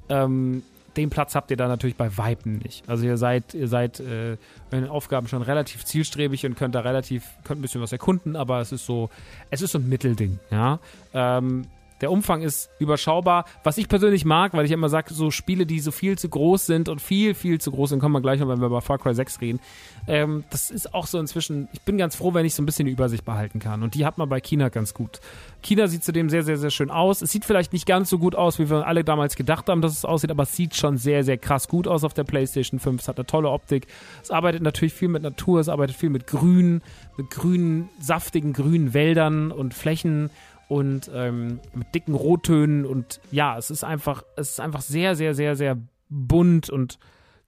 [0.09, 0.65] Ähm,
[0.97, 2.89] den Platz habt ihr da natürlich bei Weitem nicht.
[2.89, 4.39] Also ihr seid, ihr seid äh, in
[4.71, 8.61] den Aufgaben schon relativ zielstrebig und könnt da relativ, könnt ein bisschen was erkunden, aber
[8.61, 9.11] es ist so,
[9.51, 10.79] es ist so ein Mittelding, ja.
[11.13, 11.67] Ähm,
[12.01, 13.45] der Umfang ist überschaubar.
[13.63, 16.67] Was ich persönlich mag, weil ich immer sage, so Spiele, die so viel zu groß
[16.67, 18.99] sind und viel, viel zu groß sind, kommen wir gleich noch, wenn wir über Far
[18.99, 19.61] Cry 6 reden.
[20.07, 22.87] Ähm, das ist auch so inzwischen, ich bin ganz froh, wenn ich so ein bisschen
[22.87, 23.83] die Übersicht behalten kann.
[23.83, 25.21] Und die hat man bei China ganz gut.
[25.63, 27.23] China sieht zudem sehr, sehr, sehr schön aus.
[27.23, 29.93] Es sieht vielleicht nicht ganz so gut aus, wie wir alle damals gedacht haben, dass
[29.93, 33.01] es aussieht, aber es sieht schon sehr, sehr krass gut aus auf der PlayStation 5.
[33.01, 33.87] Es hat eine tolle Optik.
[34.23, 36.83] Es arbeitet natürlich viel mit Natur, es arbeitet viel mit Grün,
[37.17, 40.31] mit grünen, saftigen grünen Wäldern und Flächen
[40.69, 45.35] und ähm, mit dicken Rottönen und ja, es ist einfach, es ist einfach sehr, sehr,
[45.35, 46.99] sehr, sehr bunt und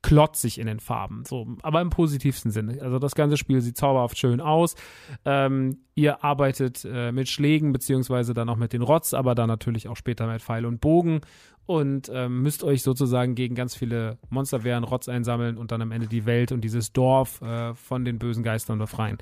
[0.03, 1.25] klotzig in den Farben.
[1.25, 2.81] So, aber im positivsten Sinne.
[2.81, 4.77] Also das ganze Spiel sieht zauberhaft schön aus.
[5.25, 9.89] Ähm, ihr arbeitet äh, mit Schlägen, beziehungsweise dann auch mit den Rotz, aber dann natürlich
[9.89, 11.23] auch später mit Pfeil und Bogen
[11.67, 16.07] und ähm, müsst euch sozusagen gegen ganz viele Monsterwehren Rotz einsammeln und dann am Ende
[16.07, 19.19] die Welt und dieses Dorf äh, von den bösen Geistern befreien.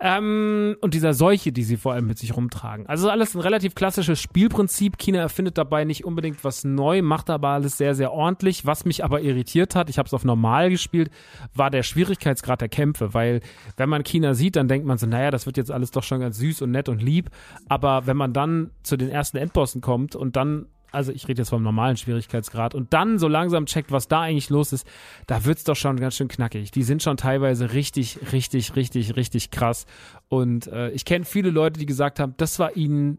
[0.00, 2.86] Ähm, und dieser Seuche, die sie vor allem mit sich rumtragen.
[2.86, 4.96] Also alles ein relativ klassisches Spielprinzip.
[4.96, 8.64] China erfindet dabei nicht unbedingt was neu, macht aber alles sehr, sehr ordentlich.
[8.64, 11.10] Was mich aber irritiert hat, ich habe es auf normal gespielt,
[11.52, 13.40] war der Schwierigkeitsgrad der Kämpfe, weil
[13.76, 16.20] wenn man China sieht, dann denkt man so, naja, das wird jetzt alles doch schon
[16.20, 17.30] ganz süß und nett und lieb.
[17.68, 21.50] Aber wenn man dann zu den ersten Endbossen kommt und dann also ich rede jetzt
[21.50, 24.86] vom normalen Schwierigkeitsgrad und dann so langsam checkt, was da eigentlich los ist,
[25.26, 26.70] da wird's doch schon ganz schön knackig.
[26.70, 29.86] Die sind schon teilweise richtig, richtig, richtig, richtig krass.
[30.28, 33.18] Und äh, ich kenne viele Leute, die gesagt haben, das war ihnen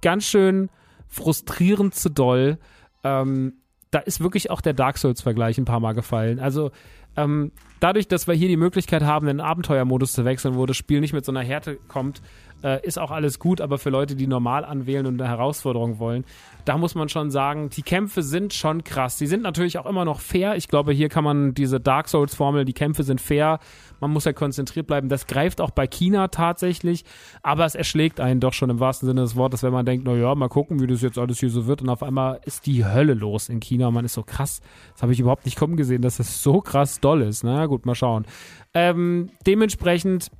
[0.00, 0.70] ganz schön
[1.08, 2.58] frustrierend zu doll.
[3.04, 3.54] Ähm,
[3.90, 6.40] da ist wirklich auch der Dark Souls-Vergleich ein paar Mal gefallen.
[6.40, 6.70] Also
[7.16, 11.00] ähm, dadurch, dass wir hier die Möglichkeit haben, den Abenteuermodus zu wechseln, wo das Spiel
[11.00, 12.22] nicht mit so einer Härte kommt,
[12.62, 16.24] äh, ist auch alles gut, aber für Leute, die normal anwählen und eine Herausforderung wollen,
[16.64, 19.16] da muss man schon sagen, die Kämpfe sind schon krass.
[19.16, 20.56] Die sind natürlich auch immer noch fair.
[20.56, 23.58] Ich glaube, hier kann man diese Dark Souls-Formel, die Kämpfe sind fair.
[24.00, 25.08] Man muss ja konzentriert bleiben.
[25.08, 27.04] Das greift auch bei China tatsächlich,
[27.42, 30.14] aber es erschlägt einen doch schon im wahrsten Sinne des Wortes, wenn man denkt, na
[30.14, 31.82] ja, mal gucken, wie das jetzt alles hier so wird.
[31.82, 33.90] Und auf einmal ist die Hölle los in China.
[33.90, 34.60] Man ist so krass.
[34.92, 37.44] Das habe ich überhaupt nicht kommen gesehen, dass das so krass doll ist.
[37.44, 38.26] Na gut, mal schauen.
[38.74, 40.30] Ähm, dementsprechend,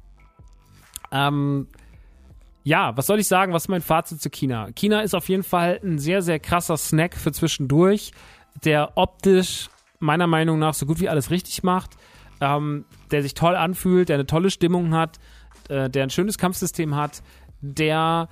[1.11, 1.67] ähm,
[2.65, 3.53] ja, was soll ich sagen?
[3.53, 4.69] Was ist mein Fazit zu China?
[4.75, 8.13] China ist auf jeden Fall ein sehr, sehr krasser Snack für zwischendurch,
[8.65, 11.91] der optisch meiner Meinung nach so gut wie alles richtig macht,
[12.41, 15.19] ähm, der sich toll anfühlt, der eine tolle Stimmung hat,
[15.69, 17.23] äh, der ein schönes Kampfsystem hat,
[17.61, 18.29] der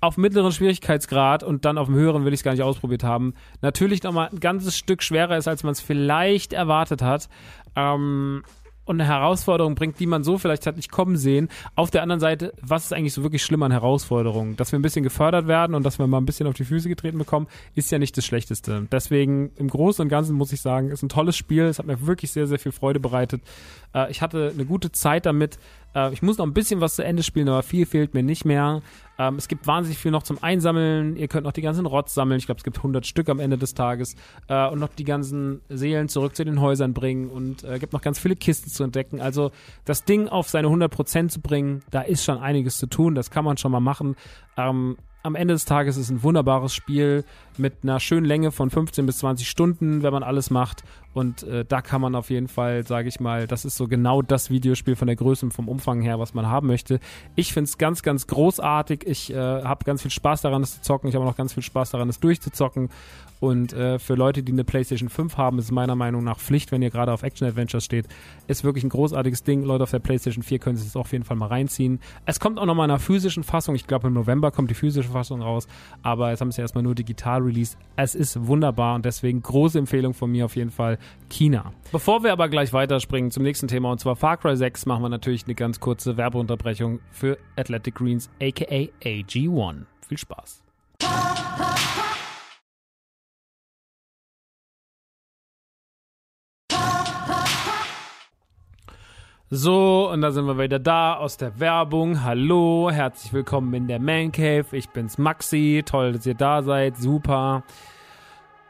[0.00, 3.34] auf mittleren Schwierigkeitsgrad und dann auf dem höheren will ich es gar nicht ausprobiert haben,
[3.62, 7.28] natürlich nochmal ein ganzes Stück schwerer ist, als man es vielleicht erwartet hat.
[7.74, 8.42] Ähm,
[8.84, 11.48] und eine Herausforderung bringt, die man so vielleicht hat nicht kommen sehen.
[11.74, 14.56] Auf der anderen Seite, was ist eigentlich so wirklich schlimm an Herausforderungen?
[14.56, 16.88] Dass wir ein bisschen gefördert werden und dass wir mal ein bisschen auf die Füße
[16.88, 18.86] getreten bekommen, ist ja nicht das Schlechteste.
[18.90, 21.64] Deswegen im Großen und Ganzen muss ich sagen, ist ein tolles Spiel.
[21.64, 23.42] Es hat mir wirklich sehr, sehr viel Freude bereitet.
[23.94, 25.58] Äh, ich hatte eine gute Zeit damit.
[25.94, 28.44] Äh, ich muss noch ein bisschen was zu Ende spielen, aber viel fehlt mir nicht
[28.44, 28.82] mehr.
[29.18, 31.16] Ähm, es gibt wahnsinnig viel noch zum Einsammeln.
[31.16, 32.38] Ihr könnt noch die ganzen Rots sammeln.
[32.38, 34.16] Ich glaube, es gibt 100 Stück am Ende des Tages.
[34.48, 37.28] Äh, und noch die ganzen Seelen zurück zu den Häusern bringen.
[37.28, 39.20] Und äh, gibt noch ganz viele Kisten zu entdecken.
[39.20, 39.50] Also
[39.84, 43.14] das Ding auf seine 100% zu bringen, da ist schon einiges zu tun.
[43.14, 44.16] Das kann man schon mal machen.
[44.56, 47.24] Ähm, am Ende des Tages ist es ein wunderbares Spiel
[47.56, 50.84] mit einer schönen Länge von 15 bis 20 Stunden, wenn man alles macht.
[51.14, 54.20] Und äh, da kann man auf jeden Fall, sage ich mal, das ist so genau
[54.20, 57.00] das Videospiel von der Größe und vom Umfang her, was man haben möchte.
[57.36, 59.06] Ich finde es ganz, ganz großartig.
[59.06, 61.08] Ich äh, habe ganz viel Spaß daran, es zu zocken.
[61.08, 62.90] Ich habe auch ganz viel Spaß daran, es durchzuzocken.
[63.40, 66.72] Und äh, für Leute, die eine PlayStation 5 haben, ist es meiner Meinung nach Pflicht,
[66.72, 68.06] wenn ihr gerade auf Action Adventures steht.
[68.46, 69.64] Ist wirklich ein großartiges Ding.
[69.64, 72.00] Leute auf der PlayStation 4 können sich das auf jeden Fall mal reinziehen.
[72.24, 73.74] Es kommt auch nochmal in einer physischen Fassung.
[73.74, 75.68] Ich glaube, im November kommt die physische Fassung raus.
[76.02, 77.76] Aber jetzt haben sie erstmal nur digital released.
[77.96, 80.98] Es ist wunderbar und deswegen große Empfehlung von mir auf jeden Fall
[81.30, 81.72] China.
[81.92, 85.08] Bevor wir aber gleich weiterspringen zum nächsten Thema und zwar Far Cry 6, machen wir
[85.08, 89.84] natürlich eine ganz kurze Werbeunterbrechung für Athletic Greens aka AG1.
[90.08, 90.62] Viel Spaß.
[99.56, 102.24] So, und da sind wir wieder da aus der Werbung.
[102.24, 104.64] Hallo, herzlich willkommen in der Man Cave.
[104.72, 105.84] Ich bin's Maxi.
[105.86, 106.96] Toll, dass ihr da seid.
[106.96, 107.62] Super.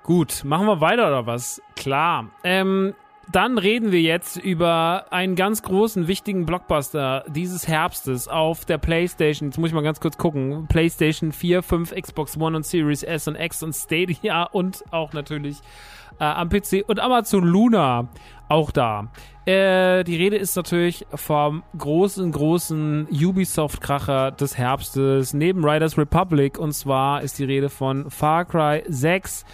[0.04, 1.62] Gut, machen wir weiter oder was?
[1.76, 2.26] Klar.
[2.44, 2.92] Ähm,
[3.32, 9.48] dann reden wir jetzt über einen ganz großen, wichtigen Blockbuster dieses Herbstes auf der PlayStation.
[9.48, 10.66] Jetzt muss ich mal ganz kurz gucken.
[10.68, 15.56] PlayStation 4, 5, Xbox One und Series S und X und Stadia und auch natürlich
[16.20, 18.08] äh, am PC und Amazon Luna
[18.50, 19.10] auch da.
[19.46, 26.58] Äh, die Rede ist natürlich vom großen, großen Ubisoft-Kracher des Herbstes neben Riders Republic.
[26.58, 29.46] Und zwar ist die Rede von Far Cry 6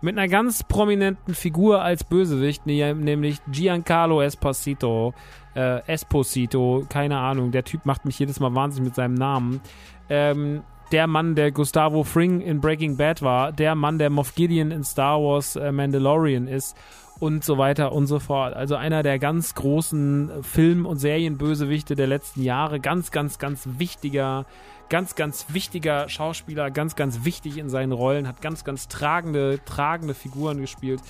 [0.00, 5.14] mit einer ganz prominenten Figur als Bösewicht, nämlich Giancarlo Esposito.
[5.54, 9.60] Äh, Esposito, keine Ahnung, der Typ macht mich jedes Mal wahnsinnig mit seinem Namen.
[10.08, 14.70] Ähm, der Mann, der Gustavo Fring in Breaking Bad war, der Mann, der Moff Gideon
[14.70, 16.76] in Star Wars äh, Mandalorian ist
[17.20, 18.54] und so weiter und so fort.
[18.54, 22.80] Also einer der ganz großen Film- und Serienbösewichte der letzten Jahre.
[22.80, 24.46] Ganz, ganz, ganz wichtiger,
[24.88, 30.14] ganz, ganz wichtiger Schauspieler, ganz, ganz wichtig in seinen Rollen, hat ganz, ganz tragende, tragende
[30.14, 31.00] Figuren gespielt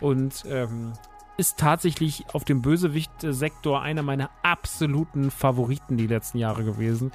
[0.00, 0.92] und ähm,
[1.36, 7.12] ist tatsächlich auf dem Bösewicht-Sektor einer meiner absoluten Favoriten die letzten Jahre gewesen.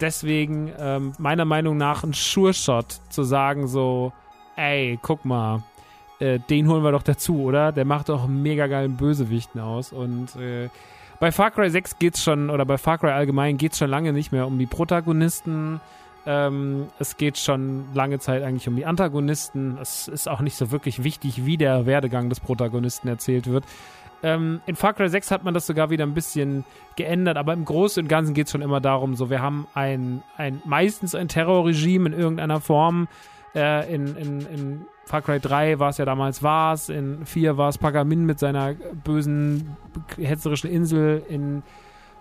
[0.00, 4.12] Deswegen ähm, meiner Meinung nach ein Sure-Shot zu sagen so,
[4.56, 5.62] ey, guck mal,
[6.18, 7.72] äh, den holen wir doch dazu, oder?
[7.72, 9.92] Der macht doch mega geilen Bösewichten aus.
[9.92, 10.68] Und äh,
[11.20, 14.32] bei Far Cry 6 geht's schon, oder bei Far Cry allgemein geht's schon lange nicht
[14.32, 15.80] mehr um die Protagonisten.
[16.26, 19.78] Ähm, es geht schon lange Zeit eigentlich um die Antagonisten.
[19.80, 23.64] Es ist auch nicht so wirklich wichtig, wie der Werdegang des Protagonisten erzählt wird.
[24.22, 26.64] Ähm, in Far Cry 6 hat man das sogar wieder ein bisschen
[26.96, 30.22] geändert, aber im Großen und Ganzen geht es schon immer darum, so wir haben ein,
[30.36, 33.08] ein meistens ein Terrorregime in irgendeiner Form.
[33.54, 37.68] Äh, in, in, in Far Cry 3 war es ja damals Vars, in 4 war
[37.68, 39.76] es Pagamin mit seiner bösen,
[40.18, 41.62] hetzerischen Insel, in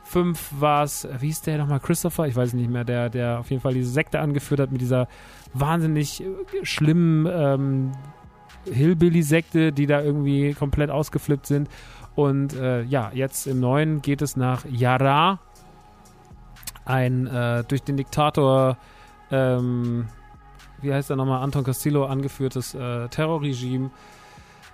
[0.03, 2.27] 5 war es, wie hieß der nochmal, Christopher?
[2.27, 5.07] Ich weiß nicht mehr, der, der auf jeden Fall diese Sekte angeführt hat mit dieser
[5.53, 6.23] wahnsinnig
[6.61, 7.91] schlimmen ähm,
[8.71, 11.69] Hillbilly-Sekte, die da irgendwie komplett ausgeflippt sind.
[12.13, 15.39] Und äh, ja, jetzt im neuen geht es nach Yara,
[16.85, 18.77] ein äh, durch den Diktator
[19.31, 20.07] ähm,
[20.81, 23.89] wie heißt er nochmal, Anton Castillo angeführtes äh, Terrorregime.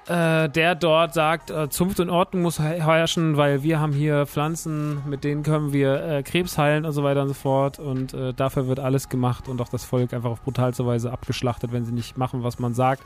[0.07, 5.01] äh, der dort sagt, äh, Zunft und Ordnung muss herrschen, weil wir haben hier Pflanzen,
[5.07, 7.79] mit denen können wir äh, Krebs heilen und so weiter und so fort.
[7.79, 11.71] Und äh, dafür wird alles gemacht und auch das Volk einfach auf brutalste Weise abgeschlachtet,
[11.71, 13.03] wenn sie nicht machen, was man sagt.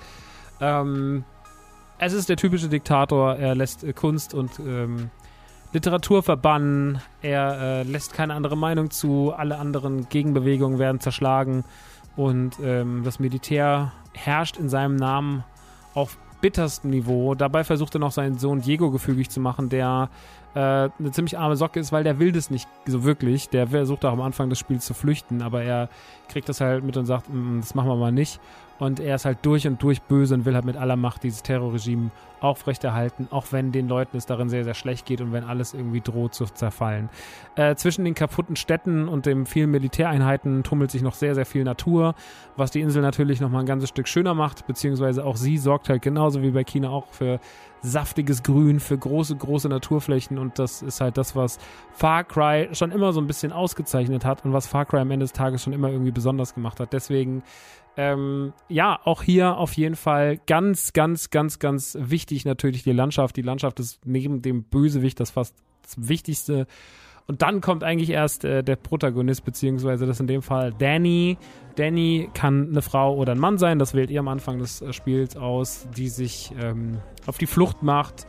[0.62, 1.26] Ähm,
[1.98, 3.36] es ist der typische Diktator.
[3.36, 5.10] Er lässt äh, Kunst und ähm,
[5.74, 7.02] Literatur verbannen.
[7.22, 9.34] Er lässt keine andere Meinung zu.
[9.36, 11.66] Alle anderen Gegenbewegungen werden zerschlagen.
[12.16, 15.44] Und ähm, das Militär herrscht in seinem Namen
[15.94, 17.36] auf bitterstem Niveau.
[17.36, 20.10] Dabei versucht er noch seinen Sohn Diego gefügig zu machen, der
[20.54, 23.50] äh, eine ziemlich arme Socke ist, weil der will das nicht so wirklich.
[23.50, 25.90] Der versucht auch am Anfang des Spiels zu flüchten, aber er
[26.30, 28.40] kriegt das halt mit und sagt, mm, das machen wir mal nicht.
[28.78, 31.44] Und er ist halt durch und durch böse und will halt mit aller Macht dieses
[31.44, 32.12] Terrorregime
[32.42, 36.02] aufrechterhalten, auch wenn den Leuten es darin sehr, sehr schlecht geht und wenn alles irgendwie
[36.02, 37.10] droht zu zerfallen.
[37.56, 41.64] Äh, zwischen den kaputten Städten und den vielen Militäreinheiten tummelt sich noch sehr, sehr viel
[41.64, 42.14] Natur,
[42.56, 46.02] was die Insel natürlich nochmal ein ganzes Stück schöner macht, beziehungsweise auch sie sorgt halt
[46.02, 47.40] genauso wie bei China auch für
[47.82, 51.60] saftiges Grün, für große, große Naturflächen und das ist halt das, was
[51.92, 55.24] Far Cry schon immer so ein bisschen ausgezeichnet hat und was Far Cry am Ende
[55.24, 56.94] des Tages schon immer irgendwie besonders gemacht hat.
[56.94, 57.44] Deswegen
[57.98, 63.36] ähm, ja, auch hier auf jeden Fall ganz, ganz, ganz, ganz wichtig natürlich die Landschaft.
[63.38, 66.68] Die Landschaft ist neben dem Bösewicht das fast das Wichtigste.
[67.28, 71.38] Und dann kommt eigentlich erst äh, der Protagonist, beziehungsweise das in dem Fall Danny.
[71.76, 74.94] Danny kann eine Frau oder ein Mann sein, das wählt ihr am Anfang des äh,
[74.94, 78.28] Spiels aus, die sich ähm, auf die Flucht macht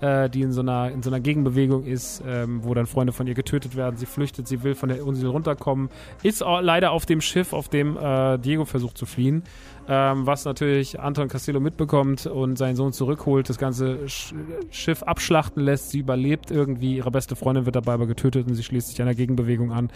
[0.00, 3.26] äh, die in so einer, in so einer Gegenbewegung ist, ähm, wo dann Freunde von
[3.26, 3.96] ihr getötet werden.
[3.96, 5.88] Sie flüchtet, sie will von der Insel runterkommen,
[6.22, 9.42] ist leider auf dem Schiff, auf dem äh, Diego versucht zu fliehen.
[9.88, 14.34] Ähm, was natürlich Anton Castillo mitbekommt und seinen Sohn zurückholt, das ganze Sch
[14.70, 15.90] Schiff abschlachten lässt.
[15.90, 19.14] Sie überlebt irgendwie, ihre beste Freundin wird dabei aber getötet und sie schließt sich einer
[19.14, 19.90] Gegenbewegung an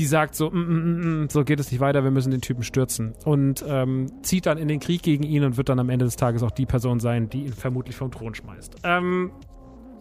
[0.00, 2.62] die sagt so, mm, mm, mm, so geht es nicht weiter, wir müssen den Typen
[2.62, 3.12] stürzen.
[3.26, 6.16] Und ähm, zieht dann in den Krieg gegen ihn und wird dann am Ende des
[6.16, 8.76] Tages auch die Person sein, die ihn vermutlich vom Thron schmeißt.
[8.82, 9.30] Ähm,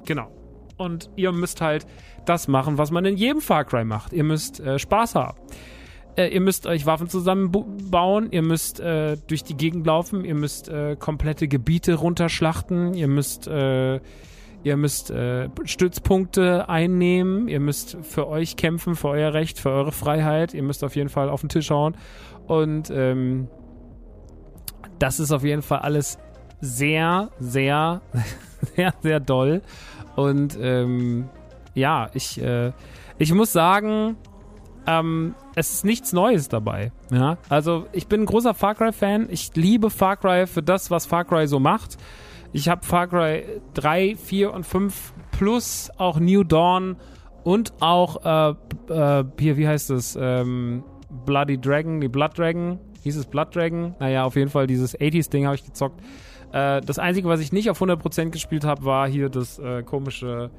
[0.05, 0.31] genau.
[0.77, 1.85] Und ihr müsst halt
[2.25, 4.13] das machen, was man in jedem Far Cry macht.
[4.13, 5.38] Ihr müsst äh, Spaß haben.
[6.15, 10.69] Äh, ihr müsst euch Waffen zusammenbauen, ihr müsst äh, durch die Gegend laufen, ihr müsst
[10.69, 13.99] äh, komplette Gebiete runterschlachten, ihr müsst äh,
[14.63, 17.48] Ihr müsst äh, Stützpunkte einnehmen.
[17.48, 20.54] Ihr müsst für euch kämpfen, für euer Recht, für eure Freiheit.
[20.54, 21.95] Ihr müsst auf jeden Fall auf den Tisch hauen.
[22.48, 23.48] Und ähm,
[25.00, 26.19] das ist auf jeden Fall alles
[26.60, 28.02] sehr, sehr,
[28.76, 29.62] sehr, sehr doll.
[30.15, 31.30] Und ähm,
[31.74, 32.74] ja, ich, äh,
[33.17, 34.17] ich muss sagen,
[34.86, 36.91] ähm, es ist nichts Neues dabei.
[37.12, 37.38] Ja?
[37.48, 39.28] Also ich bin ein großer Far Cry-Fan.
[39.30, 41.98] Ich liebe Far Cry für das, was Far Cry so macht.
[42.51, 43.43] Ich habe Far Cry
[43.75, 46.97] 3, 4 und 5 plus auch New Dawn
[47.43, 48.55] und auch äh,
[48.93, 50.17] äh, hier, wie heißt es?
[50.19, 50.83] Ähm,
[51.25, 52.79] Bloody Dragon, die Blood Dragon.
[53.03, 53.95] Hieß es Blood Dragon?
[53.99, 56.01] Naja, auf jeden Fall dieses 80s-Ding habe ich gezockt.
[56.51, 60.49] Äh, das Einzige, was ich nicht auf 100% gespielt habe, war hier das äh, komische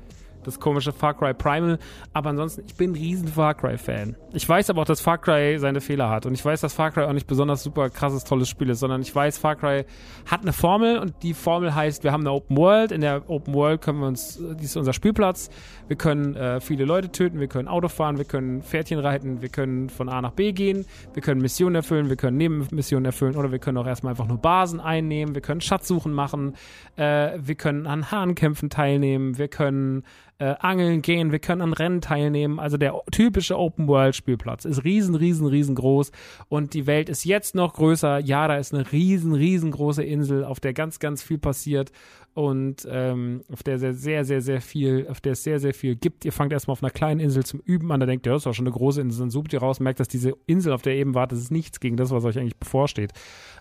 [0.44, 1.79] das komische Far Cry Primal.
[2.12, 4.16] Aber ansonsten, ich bin ein riesen Far Cry-Fan.
[4.33, 6.26] Ich weiß aber auch, dass Far Cry seine Fehler hat.
[6.26, 9.03] Und ich weiß, dass Far Cry auch nicht besonders super krasses, tolles Spiel ist, sondern
[9.03, 9.85] ich weiß, Far Cry
[10.31, 12.92] hat eine Formel und die Formel heißt, wir haben eine Open World.
[12.92, 15.50] In der Open World können wir uns, die ist unser Spielplatz.
[15.88, 19.48] Wir können äh, viele Leute töten, wir können Auto fahren, wir können Pferdchen reiten, wir
[19.48, 23.50] können von A nach B gehen, wir können Missionen erfüllen, wir können Nebenmissionen erfüllen oder
[23.50, 26.55] wir können auch erstmal einfach nur Basen einnehmen, wir können Schatzsuchen machen,
[26.96, 30.05] äh, wir können an Hahnkämpfen teilnehmen, wir können
[30.40, 32.59] äh, angeln gehen, wir können an Rennen teilnehmen.
[32.59, 36.11] Also der typische Open-World-Spielplatz ist riesen, riesen, riesengroß
[36.48, 38.20] und die Welt ist jetzt noch größer.
[38.20, 41.92] Ja, da ist eine riesen, riesengroße Insel, auf der ganz, ganz viel passiert
[42.33, 45.94] und ähm, auf der sehr, sehr, sehr, sehr viel, auf der es sehr, sehr viel
[45.96, 46.24] gibt.
[46.24, 48.46] Ihr fangt erstmal auf einer kleinen Insel zum Üben an, da denkt ihr, das ist
[48.46, 50.94] doch schon eine große Insel, dann sucht ihr raus, merkt, dass diese Insel, auf der
[50.94, 53.12] ihr eben wart, das ist nichts gegen das, was euch eigentlich bevorsteht.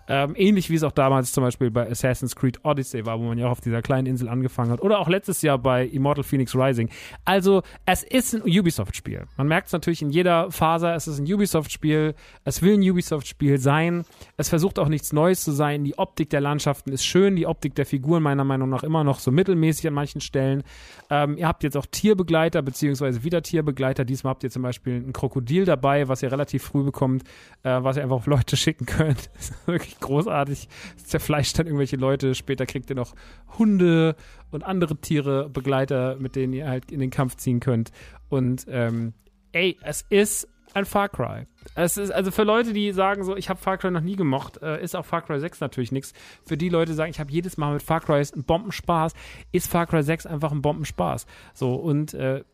[0.08, 3.38] Ähm, ähnlich wie es auch damals zum Beispiel bei Assassin's Creed Odyssey war, wo man
[3.38, 4.80] ja auch auf dieser kleinen Insel angefangen hat.
[4.80, 6.88] Oder auch letztes Jahr bei Immortal Phoenix Rising.
[7.24, 9.24] Also, es ist ein Ubisoft-Spiel.
[9.36, 12.14] Man merkt es natürlich in jeder Phase, es ist ein Ubisoft-Spiel.
[12.44, 14.04] Es will ein Ubisoft-Spiel sein.
[14.36, 15.84] Es versucht auch nichts Neues zu sein.
[15.84, 17.36] Die Optik der Landschaften ist schön.
[17.36, 20.62] Die Optik der Figuren meiner Meinung nach immer noch so mittelmäßig an manchen Stellen.
[21.10, 24.04] Ähm, ihr habt jetzt auch Tierbegleiter, beziehungsweise wieder Tierbegleiter.
[24.04, 27.24] Diesmal habt ihr zum Beispiel ein Krokodil dabei, was ihr relativ früh bekommt,
[27.62, 29.30] äh, was ihr einfach auf Leute schicken könnt.
[29.34, 30.68] Das ist wirklich großartig.
[30.96, 32.34] Zerfleischt dann irgendwelche Leute.
[32.34, 33.14] Später kriegt ihr noch
[33.58, 34.14] Hunde
[34.50, 37.90] und andere Tiere, Begleiter, mit denen ihr halt in den Kampf ziehen könnt.
[38.28, 39.14] Und ähm,
[39.52, 41.46] ey, es ist ein Far Cry.
[41.74, 44.62] Es ist also für Leute, die sagen so, ich habe Far Cry noch nie gemocht,
[44.62, 46.12] äh, ist auch Far Cry 6 natürlich nichts.
[46.44, 49.12] Für die Leute, die sagen, ich habe jedes Mal mit Far Cry einen Bombenspaß,
[49.52, 51.26] ist Far Cry 6 einfach ein Bombenspaß.
[51.54, 52.44] So und äh,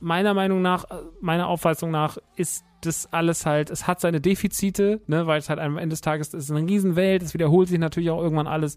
[0.00, 5.02] meiner Meinung nach, äh, meiner Auffassung nach ist das alles halt, es hat seine Defizite,
[5.06, 8.10] ne, weil es halt am Ende des Tages ist eine Riesenwelt, es wiederholt sich natürlich
[8.10, 8.76] auch irgendwann alles.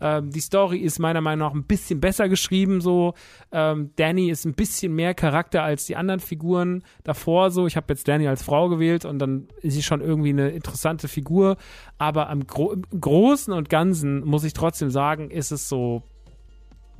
[0.00, 3.14] Ähm, die Story ist meiner Meinung nach ein bisschen besser geschrieben so.
[3.52, 7.66] Ähm, Danny ist ein bisschen mehr Charakter als die anderen Figuren davor so.
[7.66, 11.08] Ich habe jetzt Danny als Frau gewählt und dann ist sie schon irgendwie eine interessante
[11.08, 11.56] Figur.
[11.98, 16.02] Aber am Gro im Großen und Ganzen muss ich trotzdem sagen, ist es so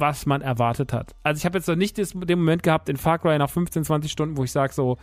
[0.01, 1.15] was man erwartet hat.
[1.23, 4.11] Also ich habe jetzt noch nicht den Moment gehabt in Far Cry nach 15, 20
[4.11, 4.99] Stunden, wo ich sage so,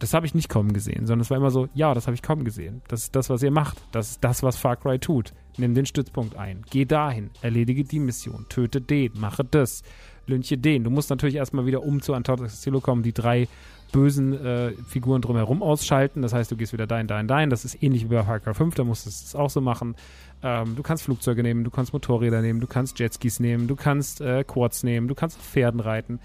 [0.00, 2.22] das habe ich nicht kommen gesehen, sondern es war immer so, ja, das habe ich
[2.22, 2.80] kommen gesehen.
[2.88, 3.78] Das ist das, was ihr macht.
[3.92, 5.34] Das ist das, was Far Cry tut.
[5.58, 6.64] Nimm den Stützpunkt ein.
[6.70, 7.30] Geh dahin.
[7.42, 8.46] Erledige die Mission.
[8.48, 9.12] Töte den.
[9.20, 9.82] Mache das.
[10.26, 10.84] Lynche den.
[10.84, 13.46] Du musst natürlich erstmal wieder um zu Antarktis kommen, die drei
[13.92, 16.22] bösen äh, Figuren drumherum ausschalten.
[16.22, 17.50] Das heißt, du gehst wieder dahin, dahin, dahin.
[17.50, 18.74] Das ist ähnlich wie bei Far Cry 5.
[18.76, 19.96] Da musst du es auch so machen.
[20.42, 24.20] Ähm, du kannst Flugzeuge nehmen, du kannst Motorräder nehmen, du kannst Jetskis nehmen, du kannst
[24.20, 26.18] äh, Quads nehmen, du kannst auf Pferden reiten,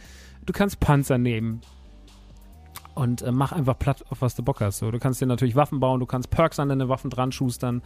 [0.46, 1.62] du kannst Panzer nehmen
[2.94, 4.80] und äh, mach einfach platt, auf was du Bock hast.
[4.80, 7.82] So, du kannst dir natürlich Waffen bauen, du kannst Perks an deine Waffen dran schustern,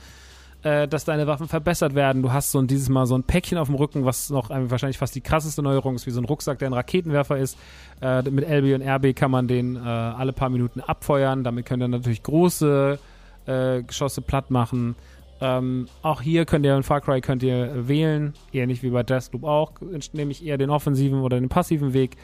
[0.62, 2.22] äh, dass deine Waffen verbessert werden.
[2.22, 5.00] Du hast so ein, dieses Mal so ein Päckchen auf dem Rücken, was noch wahrscheinlich
[5.00, 7.58] fast die krasseste Neuerung ist, wie so ein Rucksack, der ein Raketenwerfer ist.
[8.02, 11.44] Äh, mit LB und RB kann man den äh, alle paar Minuten abfeuern.
[11.44, 13.00] Damit könnt ihr natürlich große
[13.48, 14.96] äh, Geschosse platt machen.
[15.42, 19.44] Ähm, auch hier könnt ihr in Far Cry könnt ihr wählen, ähnlich wie bei Deathloop
[19.44, 19.72] auch,
[20.14, 22.18] nämlich eher den offensiven oder den passiven Weg.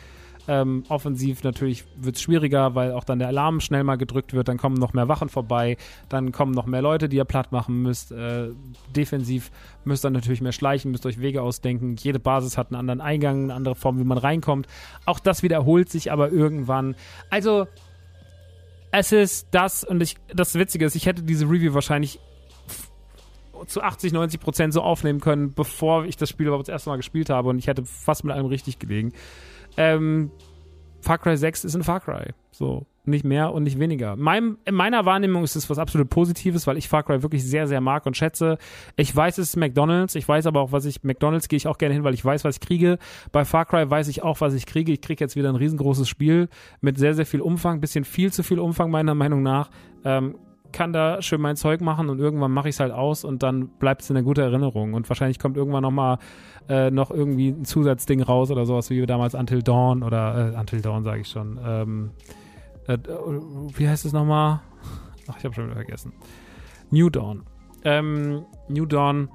[0.47, 4.47] Ähm, offensiv natürlich wird es schwieriger, weil auch dann der Alarm schnell mal gedrückt wird,
[4.47, 7.81] dann kommen noch mehr Wachen vorbei, dann kommen noch mehr Leute, die ihr platt machen
[7.81, 8.11] müsst.
[8.11, 8.49] Äh,
[8.95, 9.49] defensiv
[9.85, 11.95] müsst ihr natürlich mehr schleichen, müsst euch Wege ausdenken.
[11.97, 14.67] Jede Basis hat einen anderen Eingang, eine andere Form, wie man reinkommt.
[15.05, 16.95] Auch das wiederholt sich aber irgendwann.
[17.31, 17.65] Also,
[18.91, 22.19] es ist das, und ich, das Witzige ist, ich hätte diese Review wahrscheinlich
[23.67, 26.97] zu 80, 90 Prozent so aufnehmen können, bevor ich das Spiel überhaupt das erste Mal
[26.97, 29.13] gespielt habe und ich hätte fast mit allem richtig gelegen.
[29.77, 30.31] Ähm,
[31.01, 32.33] Far Cry 6 ist ein Far Cry.
[32.51, 32.87] So.
[33.07, 34.15] Nicht mehr und nicht weniger.
[34.15, 37.67] Mein, in meiner Wahrnehmung ist es was absolut Positives, weil ich Far Cry wirklich sehr,
[37.67, 38.57] sehr mag und schätze.
[38.95, 40.15] Ich weiß, es ist McDonalds.
[40.15, 42.43] Ich weiß aber auch, was ich, McDonalds gehe ich auch gerne hin, weil ich weiß,
[42.43, 42.97] was ich kriege.
[43.31, 44.91] Bei Far Cry weiß ich auch, was ich kriege.
[44.91, 46.49] Ich kriege jetzt wieder ein riesengroßes Spiel
[46.81, 47.79] mit sehr, sehr viel Umfang.
[47.79, 49.69] Bisschen viel zu viel Umfang, meiner Meinung nach.
[50.03, 50.35] Ähm,
[50.71, 53.67] kann da schön mein Zeug machen und irgendwann mache ich es halt aus und dann
[53.67, 54.93] bleibt es in der guten Erinnerung.
[54.93, 56.17] Und wahrscheinlich kommt irgendwann nochmal
[56.67, 60.81] äh, noch irgendwie ein Zusatzding raus oder sowas wie damals Until Dawn oder äh, Until
[60.81, 61.59] Dawn sage ich schon.
[61.63, 62.11] Ähm,
[62.87, 62.97] äh,
[63.77, 64.61] wie heißt es nochmal?
[65.27, 66.13] Ach, ich habe schon wieder vergessen.
[66.91, 67.43] New Dawn.
[67.83, 69.29] Ähm, New Dawn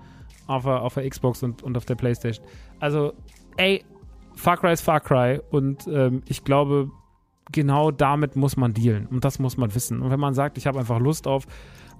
[0.46, 2.44] auf der, auf der Xbox und, und auf der Playstation.
[2.80, 3.12] Also,
[3.56, 3.84] ey,
[4.34, 6.90] Far Cry ist Far Cry und ähm, ich glaube,
[7.53, 10.03] genau damit muss man dealen und das muss man wissen.
[10.03, 11.46] Und wenn man sagt, ich habe einfach Lust auf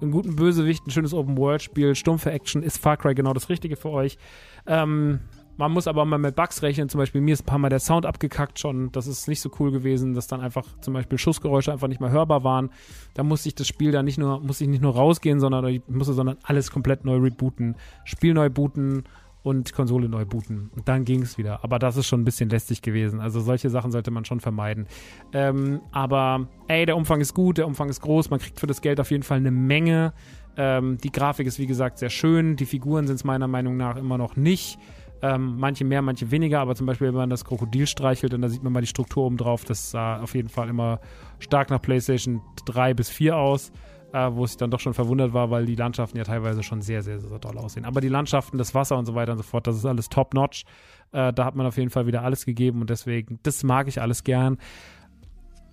[0.01, 3.89] einen guten Bösewicht, ein schönes Open-World-Spiel, stumpfe Action, ist Far Cry genau das Richtige für
[3.89, 4.17] euch.
[4.65, 5.19] Ähm,
[5.57, 6.89] man muss aber mal mit Bugs rechnen.
[6.89, 8.91] Zum Beispiel mir ist ein paar Mal der Sound abgekackt schon.
[8.93, 12.09] Das ist nicht so cool gewesen, dass dann einfach zum Beispiel Schussgeräusche einfach nicht mehr
[12.09, 12.71] hörbar waren.
[13.13, 15.83] Da musste ich das Spiel dann nicht nur, musste ich nicht nur rausgehen, sondern ich
[15.87, 17.75] musste sondern alles komplett neu rebooten.
[18.05, 19.03] Spiel neu booten
[19.43, 20.69] und Konsole neu booten.
[20.75, 21.63] Und dann ging es wieder.
[21.63, 23.19] Aber das ist schon ein bisschen lästig gewesen.
[23.19, 24.87] Also solche Sachen sollte man schon vermeiden.
[25.33, 28.81] Ähm, aber ey, der Umfang ist gut, der Umfang ist groß, man kriegt für das
[28.81, 30.13] Geld auf jeden Fall eine Menge.
[30.57, 32.55] Ähm, die Grafik ist wie gesagt sehr schön.
[32.55, 34.77] Die Figuren sind es meiner Meinung nach immer noch nicht.
[35.23, 38.49] Ähm, manche mehr, manche weniger, aber zum Beispiel, wenn man das Krokodil streichelt und da
[38.49, 40.99] sieht man mal die Struktur oben drauf, das sah auf jeden Fall immer
[41.37, 43.71] stark nach PlayStation 3 bis 4 aus
[44.13, 47.01] äh, wo ich dann doch schon verwundert war, weil die Landschaften ja teilweise schon sehr,
[47.01, 47.85] sehr, sehr toll aussehen.
[47.85, 50.65] Aber die Landschaften, das Wasser und so weiter und so fort, das ist alles top-notch.
[51.11, 54.01] Äh, da hat man auf jeden Fall wieder alles gegeben und deswegen, das mag ich
[54.01, 54.57] alles gern.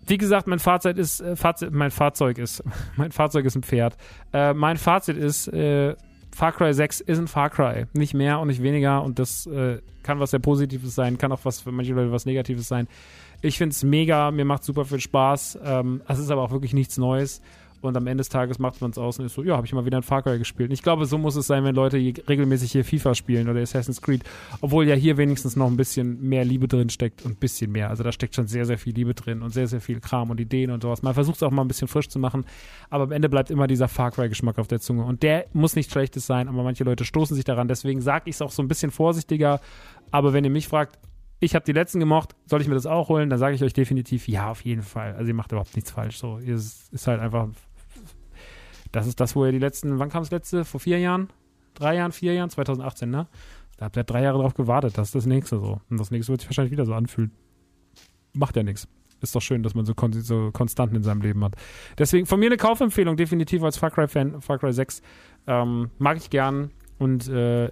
[0.06, 2.62] Wie gesagt, mein Fahrzeug ist, äh, Fahrzeug, mein Fahrzeug ist,
[2.96, 3.96] mein Fahrzeug ist ein Pferd.
[4.32, 5.96] Äh, mein Fazit ist, äh,
[6.34, 7.86] Far Cry 6 ist ein Far Cry.
[7.94, 9.02] Nicht mehr und nicht weniger.
[9.02, 12.26] Und das äh, kann was sehr Positives sein, kann auch was für manche Leute was
[12.26, 12.86] Negatives sein.
[13.42, 15.58] Ich finde es mega, mir macht super viel Spaß.
[15.62, 17.42] Ähm, es ist aber auch wirklich nichts Neues
[17.80, 19.72] und am Ende des Tages macht man es aus und ist so, ja, habe ich
[19.72, 20.70] mal wieder ein Far Cry gespielt.
[20.70, 24.02] Und ich glaube, so muss es sein, wenn Leute regelmäßig hier FIFA spielen oder Assassin's
[24.02, 24.24] Creed,
[24.60, 27.90] obwohl ja hier wenigstens noch ein bisschen mehr Liebe drin steckt und ein bisschen mehr.
[27.90, 30.40] Also da steckt schon sehr, sehr viel Liebe drin und sehr, sehr viel Kram und
[30.40, 31.02] Ideen und sowas.
[31.02, 32.44] Man versucht es auch mal ein bisschen frisch zu machen,
[32.90, 35.04] aber am Ende bleibt immer dieser Far Cry-Geschmack auf der Zunge.
[35.04, 37.68] Und der muss nicht schlechtes sein, aber manche Leute stoßen sich daran.
[37.68, 39.60] Deswegen sage ich es auch so ein bisschen vorsichtiger.
[40.10, 40.98] Aber wenn ihr mich fragt,
[41.40, 43.30] ich habe die letzten gemocht, soll ich mir das auch holen?
[43.30, 45.14] Dann sage ich euch definitiv, ja, auf jeden Fall.
[45.14, 46.18] Also ihr macht überhaupt nichts falsch.
[46.18, 47.48] So, ihr ist, ist halt einfach
[48.92, 50.64] das ist das, wo ihr die letzten, wann kam es letzte?
[50.64, 51.28] Vor vier Jahren?
[51.74, 52.50] Drei Jahren, vier Jahren?
[52.50, 53.26] 2018, ne?
[53.76, 54.98] Da habt ihr drei Jahre drauf gewartet.
[54.98, 55.80] Das ist das nächste so.
[55.88, 57.30] Und das nächste wird sich wahrscheinlich wieder so anfühlen.
[58.34, 58.88] Macht ja nichts.
[59.20, 61.54] Ist doch schön, dass man so, kon so Konstanten in seinem Leben hat.
[61.96, 65.02] Deswegen von mir eine Kaufempfehlung, definitiv als Far Cry-Fan, Far Cry 6.
[65.46, 66.70] Ähm, mag ich gern.
[66.98, 67.70] Und äh,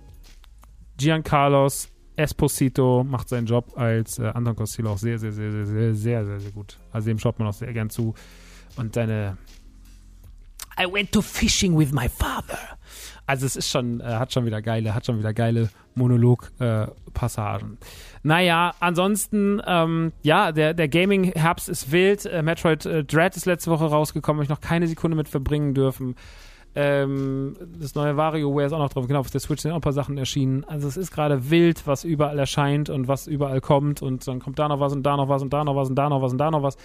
[0.97, 5.95] Giancarlos Esposito macht seinen Job als äh, Anton Costello auch sehr, sehr, sehr, sehr, sehr,
[5.95, 6.79] sehr, sehr, sehr gut.
[6.91, 8.15] Also dem schaut man auch sehr gern zu.
[8.77, 9.37] Und seine
[10.79, 12.59] I went to fishing with my father.
[13.27, 17.73] Also es ist schon, äh, hat schon wieder geile, hat schon wieder geile Monolog-Passagen.
[17.73, 17.87] Äh,
[18.23, 22.27] naja, ansonsten, ähm, ja, der, der Gaming-Herbst ist wild.
[22.27, 25.75] Äh, Metroid äh, Dread ist letzte Woche rausgekommen, habe ich noch keine Sekunde mit verbringen
[25.75, 26.15] dürfen.
[26.77, 29.07] Ähm, das neue WarioWare ist auch noch drauf.
[29.07, 30.65] Genau, auf der Switch sind auch ein paar Sachen erschienen.
[30.65, 34.03] Also es ist gerade wild, was überall erscheint und was überall kommt.
[34.03, 35.97] Und dann kommt da noch was und da noch was und da noch was und
[35.97, 36.77] da noch was und da noch was.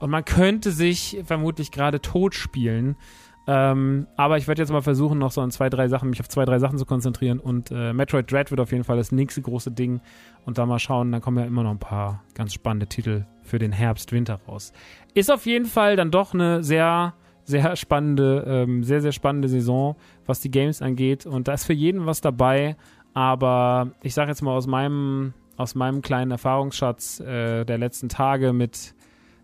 [0.00, 2.96] Und man könnte sich vermutlich gerade tot spielen.
[3.50, 6.28] Ähm, aber ich werde jetzt mal versuchen, noch so an zwei, drei Sachen, mich auf
[6.28, 7.40] zwei, drei Sachen zu konzentrieren.
[7.40, 10.02] Und äh, Metroid Dread wird auf jeden Fall das nächste große Ding.
[10.44, 13.58] Und da mal schauen, dann kommen ja immer noch ein paar ganz spannende Titel für
[13.58, 14.74] den Herbst, Winter raus.
[15.14, 19.96] Ist auf jeden Fall dann doch eine sehr sehr spannende, ähm, sehr, sehr spannende Saison,
[20.26, 21.24] was die Games angeht.
[21.24, 22.76] Und da ist für jeden was dabei.
[23.14, 28.52] Aber ich sage jetzt mal aus meinem, aus meinem kleinen Erfahrungsschatz äh, der letzten Tage
[28.52, 28.94] mit,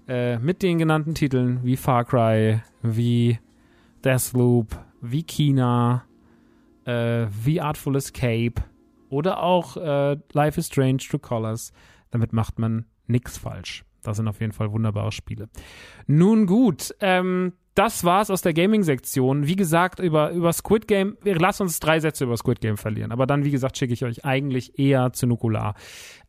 [0.07, 3.38] äh, mit den genannten Titeln wie Far Cry, wie
[4.05, 6.05] Deathloop, wie Kina,
[6.84, 8.55] äh, wie Artful Escape
[9.09, 11.72] oder auch äh, Life is Strange True Colors.
[12.11, 13.84] Damit macht man nichts falsch.
[14.02, 15.48] Das sind auf jeden Fall wunderbare Spiele.
[16.07, 19.49] Nun gut, ähm, das war's aus der Gaming-Sektion.
[19.49, 23.11] Wie gesagt, über, über Squid Game, lass uns drei Sätze über Squid Game verlieren.
[23.11, 25.75] Aber dann, wie gesagt, schicke ich euch eigentlich eher zu Nukular.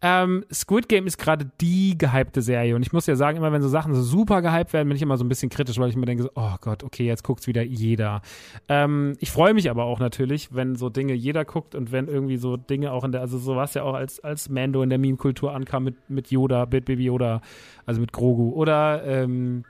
[0.02, 2.76] Ähm, Squid Game ist gerade die gehypte Serie.
[2.76, 5.04] Und ich muss ja sagen, immer wenn so Sachen so super gehypt werden, bin ich
[5.04, 7.46] immer so ein bisschen kritisch, weil ich mir denke, so, oh Gott, okay, jetzt guckt's
[7.46, 8.22] wieder jeder.
[8.68, 12.38] Ähm, ich freue mich aber auch natürlich, wenn so Dinge jeder guckt und wenn irgendwie
[12.38, 14.98] so Dinge auch in der, also so was ja auch als, als Mando in der
[14.98, 17.42] Meme-Kultur ankam mit, mit Yoda, mit Baby Yoda,
[17.86, 18.50] also mit Grogu.
[18.50, 19.64] Oder, ähm,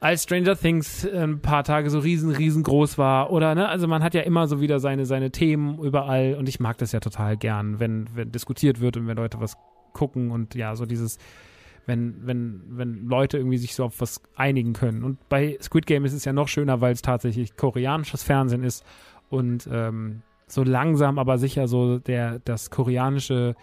[0.00, 3.30] als Stranger Things äh, ein paar Tage so riesen, riesengroß war.
[3.30, 6.60] Oder, ne, also man hat ja immer so wieder seine, seine Themen überall und ich
[6.60, 9.56] mag das ja total gern, wenn, wenn diskutiert wird und wenn Leute was
[9.92, 11.18] gucken und ja, so dieses,
[11.86, 15.02] wenn, wenn, wenn Leute irgendwie sich so auf was einigen können.
[15.02, 18.84] Und bei Squid Game ist es ja noch schöner, weil es tatsächlich koreanisches Fernsehen ist
[19.30, 23.56] und ähm, so langsam, aber sicher so der, das koreanische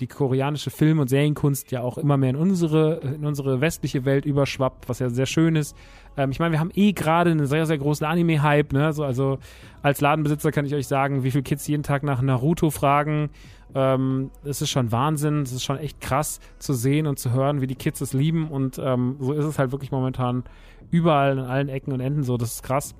[0.00, 4.26] die koreanische Film- und Serienkunst ja auch immer mehr in unsere, in unsere westliche Welt
[4.26, 5.76] überschwappt, was ja sehr schön ist.
[6.16, 8.72] Ähm, ich meine, wir haben eh gerade einen sehr, sehr großen Anime-Hype.
[8.72, 8.92] Ne?
[8.92, 9.38] So, also
[9.82, 13.30] als Ladenbesitzer kann ich euch sagen, wie viele Kids jeden Tag nach Naruto fragen.
[13.74, 15.42] Ähm, es ist schon Wahnsinn.
[15.42, 18.48] Es ist schon echt krass zu sehen und zu hören, wie die Kids es lieben.
[18.48, 20.44] Und ähm, so ist es halt wirklich momentan
[20.90, 22.36] überall, an allen Ecken und Enden so.
[22.36, 22.94] Das ist krass.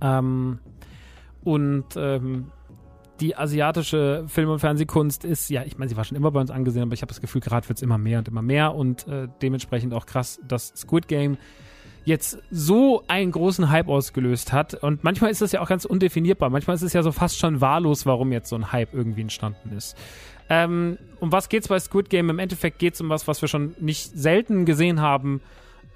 [0.00, 0.58] Ähm,
[1.42, 2.46] und ähm,
[3.20, 6.50] die asiatische Film- und Fernsehkunst ist, ja, ich meine, sie war schon immer bei uns
[6.50, 9.06] angesehen, aber ich habe das Gefühl, gerade wird es immer mehr und immer mehr und
[9.06, 11.36] äh, dementsprechend auch krass, dass Squid Game
[12.04, 14.74] jetzt so einen großen Hype ausgelöst hat.
[14.74, 16.50] Und manchmal ist das ja auch ganz undefinierbar.
[16.50, 19.74] Manchmal ist es ja so fast schon wahllos, warum jetzt so ein Hype irgendwie entstanden
[19.76, 19.96] ist.
[20.50, 22.28] Ähm, um was geht's bei Squid Game?
[22.28, 25.40] Im Endeffekt geht es um was, was wir schon nicht selten gesehen haben.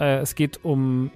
[0.00, 1.10] Äh, es geht um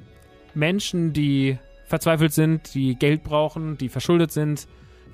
[0.55, 4.67] Menschen, die verzweifelt sind, die Geld brauchen, die verschuldet sind,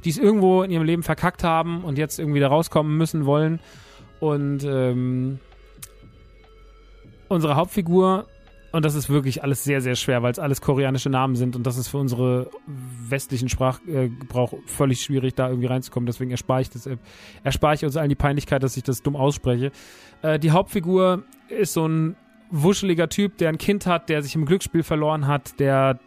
[0.05, 3.61] die es irgendwo in ihrem Leben verkackt haben und jetzt irgendwie da rauskommen müssen wollen.
[4.21, 5.39] Und ähm,
[7.29, 8.27] unsere Hauptfigur,
[8.73, 11.67] und das ist wirklich alles sehr, sehr schwer, weil es alles koreanische Namen sind und
[11.67, 16.07] das ist für unsere westlichen Sprachgebrauch völlig schwierig, da irgendwie reinzukommen.
[16.07, 16.97] Deswegen erspare ich, das, äh,
[17.45, 19.73] erspare ich uns allen die Peinlichkeit, dass ich das dumm ausspreche.
[20.23, 22.17] Äh, die Hauptfigur ist so ein
[22.51, 25.99] wuscheliger Typ, der ein Kind hat, der sich im Glücksspiel verloren hat, der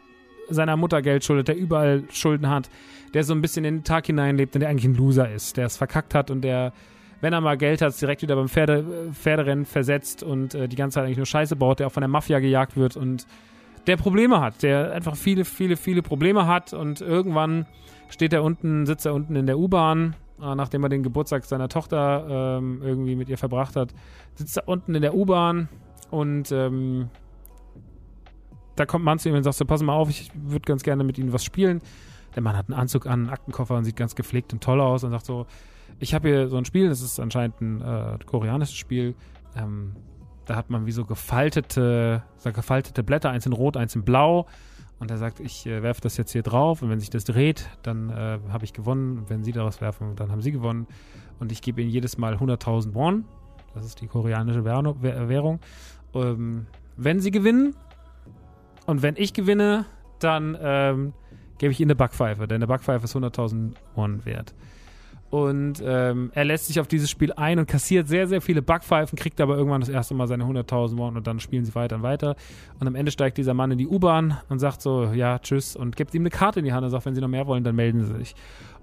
[0.49, 2.69] seiner Mutter Geld schuldet, der überall Schulden hat,
[3.13, 5.65] der so ein bisschen in den Tag hineinlebt und der eigentlich ein Loser ist, der
[5.65, 6.73] es verkackt hat und der,
[7.19, 10.95] wenn er mal Geld hat, direkt wieder beim Pferde, Pferderennen versetzt und äh, die ganze
[10.95, 13.27] Zeit eigentlich nur Scheiße baut, der auch von der Mafia gejagt wird und
[13.87, 17.65] der Probleme hat, der einfach viele, viele, viele Probleme hat und irgendwann
[18.09, 21.69] steht er unten, sitzt er unten in der U-Bahn, äh, nachdem er den Geburtstag seiner
[21.69, 23.93] Tochter ähm, irgendwie mit ihr verbracht hat,
[24.35, 25.67] sitzt er unten in der U-Bahn
[26.11, 27.09] und ähm,
[28.75, 31.03] da kommt man zu ihm und sagt so, pass mal auf, ich würde ganz gerne
[31.03, 31.81] mit Ihnen was spielen.
[32.35, 35.03] Der Mann hat einen Anzug an, einen Aktenkoffer und sieht ganz gepflegt und toll aus
[35.03, 35.45] und sagt so,
[35.99, 39.15] ich habe hier so ein Spiel, das ist anscheinend ein äh, koreanisches Spiel.
[39.55, 39.95] Ähm,
[40.45, 44.47] da hat man wie so gefaltete, so gefaltete Blätter, eins in rot, eins in blau.
[44.99, 47.69] Und er sagt, ich äh, werfe das jetzt hier drauf und wenn sich das dreht,
[47.83, 49.17] dann äh, habe ich gewonnen.
[49.17, 50.87] Und wenn Sie daraus werfen, dann haben Sie gewonnen.
[51.39, 53.25] Und ich gebe Ihnen jedes Mal 100.000 Won.
[53.73, 55.59] Das ist die koreanische Währung.
[56.13, 56.67] Ähm,
[56.97, 57.75] wenn Sie gewinnen,
[58.85, 59.85] und wenn ich gewinne,
[60.19, 61.13] dann ähm,
[61.61, 64.55] gebe ich ihm eine Backpfeife, denn eine Backpfeife ist 100.000 Won wert.
[65.29, 69.15] Und ähm, er lässt sich auf dieses Spiel ein und kassiert sehr, sehr viele Backpfeifen,
[69.15, 72.01] kriegt aber irgendwann das erste Mal seine 100.000 Won und dann spielen sie weiter und
[72.01, 72.35] weiter.
[72.79, 75.95] Und am Ende steigt dieser Mann in die U-Bahn und sagt so, ja, tschüss und
[75.95, 77.75] gibt ihm eine Karte in die Hand und sagt, wenn sie noch mehr wollen, dann
[77.75, 78.33] melden sie sich.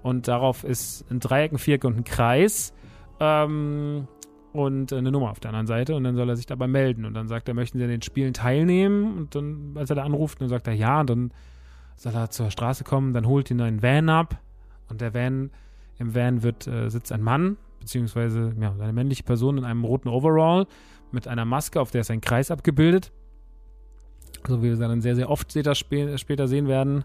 [0.01, 2.73] Und darauf ist ein Dreieck, ein Viereck und ein Kreis.
[3.19, 4.07] Ähm,
[4.53, 7.13] und eine Nummer auf der anderen Seite und dann soll er sich dabei melden und
[7.13, 10.41] dann sagt er, möchten Sie an den Spielen teilnehmen und dann, als er da anruft,
[10.41, 11.31] dann sagt er ja und dann
[11.99, 14.39] soll er zur Straße kommen, dann holt ihn ein Van ab
[14.87, 15.51] und der Van,
[15.97, 20.07] im Van wird, äh, sitzt ein Mann, beziehungsweise ja, eine männliche Person in einem roten
[20.07, 20.65] Overall
[21.11, 23.11] mit einer Maske, auf der ist ein Kreis abgebildet.
[24.47, 27.03] So wie wir es dann sehr, sehr oft später, später sehen werden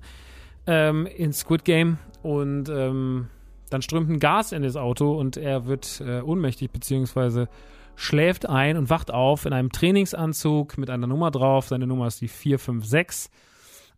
[0.67, 1.99] ähm, in Squid Game.
[2.23, 3.27] Und ähm,
[3.71, 7.49] dann strömt ein Gas in das Auto und er wird äh, ohnmächtig, beziehungsweise
[7.97, 11.67] schläft ein und wacht auf in einem Trainingsanzug mit einer Nummer drauf.
[11.67, 13.33] Seine Nummer ist die 456.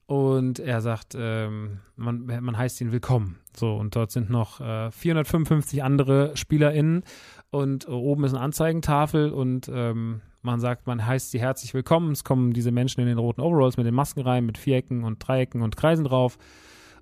[0.06, 3.38] Und er sagt, ähm, man, man heißt ihn willkommen.
[3.56, 7.02] So, und dort sind noch äh, 455 andere SpielerInnen
[7.50, 12.12] und äh, oben ist eine Anzeigentafel und ähm, man sagt, man heißt sie herzlich willkommen.
[12.12, 15.18] Es kommen diese Menschen in den roten Overalls mit den Masken rein, mit Vierecken und
[15.26, 16.38] Dreiecken und Kreisen drauf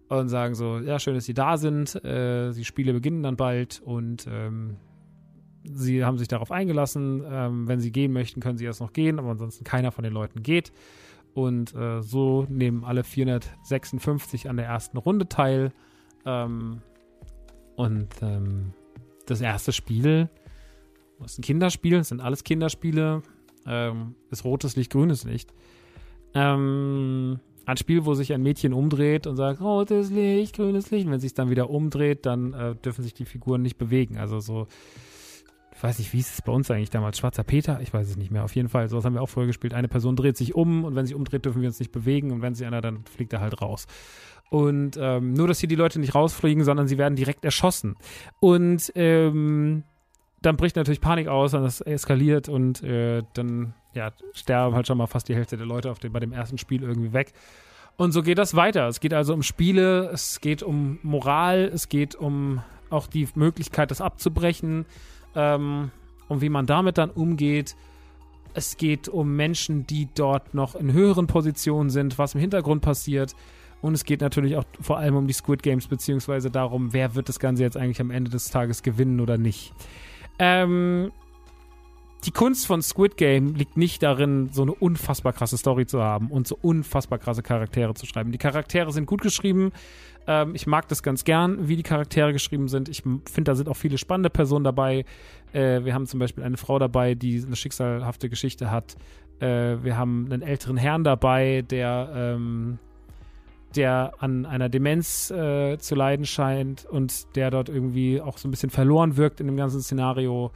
[0.08, 2.02] und sagen so, ja, schön, dass Sie da sind.
[2.04, 4.76] Äh, die Spiele beginnen dann bald und ähm,
[5.64, 7.22] Sie haben sich darauf eingelassen.
[7.26, 10.12] Ähm, wenn Sie gehen möchten, können Sie erst noch gehen, aber ansonsten keiner von den
[10.12, 10.72] Leuten geht.
[11.34, 15.72] Und äh, so nehmen alle 456 an der ersten Runde teil.
[16.24, 16.80] Ähm,
[17.76, 18.72] und ähm,
[19.26, 20.28] das erste Spiel,
[21.24, 23.22] ist ein Kinderspiel, sind alles Kinderspiele,
[23.66, 25.52] ähm, ist rotes Licht, grünes Licht.
[26.34, 31.06] Ähm, ein Spiel, wo sich ein Mädchen umdreht und sagt, rotes Licht, grünes Licht.
[31.06, 34.18] Und wenn sich dann wieder umdreht, dann äh, dürfen sich die Figuren nicht bewegen.
[34.18, 34.66] Also so
[35.84, 37.18] weiß nicht, wie ist es bei uns eigentlich damals?
[37.18, 37.78] Schwarzer Peter?
[37.82, 38.42] Ich weiß es nicht mehr.
[38.42, 39.74] Auf jeden Fall, sowas haben wir auch früher gespielt.
[39.74, 42.40] Eine Person dreht sich um und wenn sie umdreht, dürfen wir uns nicht bewegen und
[42.40, 43.86] wenn sie einer, dann fliegt er halt raus.
[44.50, 47.96] Und ähm, nur, dass hier die Leute nicht rausfliegen, sondern sie werden direkt erschossen.
[48.40, 49.84] Und ähm,
[50.40, 54.98] dann bricht natürlich Panik aus und das eskaliert und äh, dann ja, sterben halt schon
[54.98, 57.32] mal fast die Hälfte der Leute auf den, bei dem ersten Spiel irgendwie weg.
[57.96, 58.88] Und so geht das weiter.
[58.88, 63.90] Es geht also um Spiele, es geht um Moral, es geht um auch die Möglichkeit,
[63.90, 64.86] das abzubrechen
[65.34, 65.90] ähm,
[66.28, 67.76] und wie man damit dann umgeht.
[68.54, 73.34] Es geht um Menschen, die dort noch in höheren Positionen sind, was im Hintergrund passiert.
[73.82, 77.28] Und es geht natürlich auch vor allem um die Squid Games, beziehungsweise darum, wer wird
[77.28, 79.74] das Ganze jetzt eigentlich am Ende des Tages gewinnen oder nicht.
[80.38, 81.10] Ähm,
[82.24, 86.28] die Kunst von Squid Game liegt nicht darin, so eine unfassbar krasse Story zu haben
[86.30, 88.32] und so unfassbar krasse Charaktere zu schreiben.
[88.32, 89.72] Die Charaktere sind gut geschrieben.
[90.26, 92.88] Ähm, ich mag das ganz gern, wie die Charaktere geschrieben sind.
[92.88, 95.04] Ich finde, da sind auch viele spannende Personen dabei.
[95.52, 98.96] Äh, wir haben zum Beispiel eine Frau dabei, die eine schicksalhafte Geschichte hat.
[99.40, 102.78] Äh, wir haben einen älteren Herrn dabei, der, ähm,
[103.76, 108.50] der an einer Demenz äh, zu leiden scheint und der dort irgendwie auch so ein
[108.50, 110.52] bisschen verloren wirkt in dem ganzen Szenario.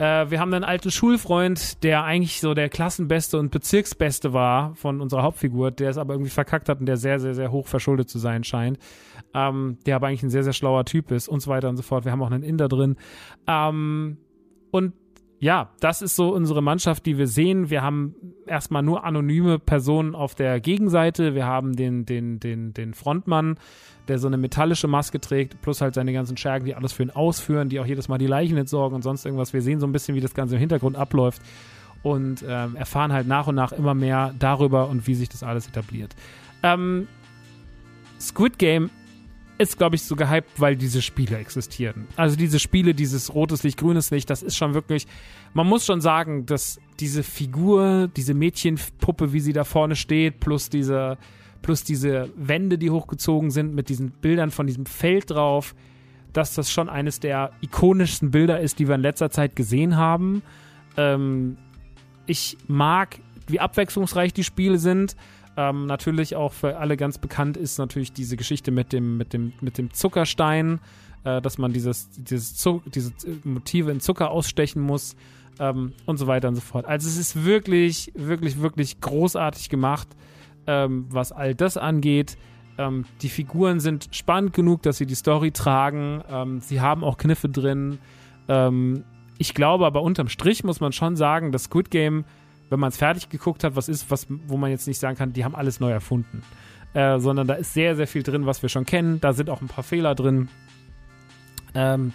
[0.00, 5.02] Äh, wir haben einen alten Schulfreund, der eigentlich so der Klassenbeste und Bezirksbeste war von
[5.02, 8.08] unserer Hauptfigur, der es aber irgendwie verkackt hat und der sehr, sehr, sehr hoch verschuldet
[8.08, 8.78] zu sein scheint.
[9.34, 11.82] Ähm, der aber eigentlich ein sehr, sehr schlauer Typ ist und so weiter und so
[11.82, 12.06] fort.
[12.06, 12.96] Wir haben auch einen Inder drin.
[13.46, 14.16] Ähm,
[14.70, 14.94] und
[15.40, 17.70] ja, das ist so unsere Mannschaft, die wir sehen.
[17.70, 18.14] Wir haben
[18.46, 21.34] erstmal nur anonyme Personen auf der Gegenseite.
[21.34, 23.58] Wir haben den, den, den, den Frontmann,
[24.06, 27.10] der so eine metallische Maske trägt, plus halt seine ganzen Schergen, die alles für ihn
[27.10, 29.54] ausführen, die auch jedes Mal die Leichen entsorgen und sonst irgendwas.
[29.54, 31.40] Wir sehen so ein bisschen, wie das Ganze im Hintergrund abläuft
[32.02, 35.66] und ähm, erfahren halt nach und nach immer mehr darüber und wie sich das alles
[35.66, 36.14] etabliert.
[36.62, 37.08] Ähm,
[38.20, 38.90] Squid Game
[39.60, 42.08] ist, glaube ich, so gehypt, weil diese Spiele existieren.
[42.16, 45.06] Also diese Spiele, dieses rotes Licht, grünes Licht, das ist schon wirklich,
[45.52, 50.70] man muss schon sagen, dass diese Figur, diese Mädchenpuppe, wie sie da vorne steht, plus
[50.70, 51.18] diese,
[51.60, 55.74] plus diese Wände, die hochgezogen sind mit diesen Bildern von diesem Feld drauf,
[56.32, 60.40] dass das schon eines der ikonischsten Bilder ist, die wir in letzter Zeit gesehen haben.
[60.96, 61.58] Ähm,
[62.24, 65.16] ich mag, wie abwechslungsreich die Spiele sind.
[65.56, 69.52] Ähm, natürlich auch für alle ganz bekannt ist natürlich diese Geschichte mit dem, mit dem,
[69.60, 70.80] mit dem Zuckerstein,
[71.24, 72.54] äh, dass man dieses, dieses
[72.86, 73.12] diese
[73.44, 75.16] Motive in Zucker ausstechen muss
[75.58, 76.86] ähm, und so weiter und so fort.
[76.86, 80.08] Also es ist wirklich, wirklich, wirklich großartig gemacht,
[80.66, 82.38] ähm, was all das angeht.
[82.78, 86.22] Ähm, die Figuren sind spannend genug, dass sie die Story tragen.
[86.30, 87.98] Ähm, sie haben auch Kniffe drin.
[88.48, 89.04] Ähm,
[89.38, 92.24] ich glaube aber unterm Strich muss man schon sagen, dass Squid Game
[92.70, 95.32] wenn man es fertig geguckt hat, was ist, was, wo man jetzt nicht sagen kann,
[95.32, 96.42] die haben alles neu erfunden.
[96.94, 99.20] Äh, sondern da ist sehr, sehr viel drin, was wir schon kennen.
[99.20, 100.48] Da sind auch ein paar Fehler drin.
[101.74, 102.12] Ähm,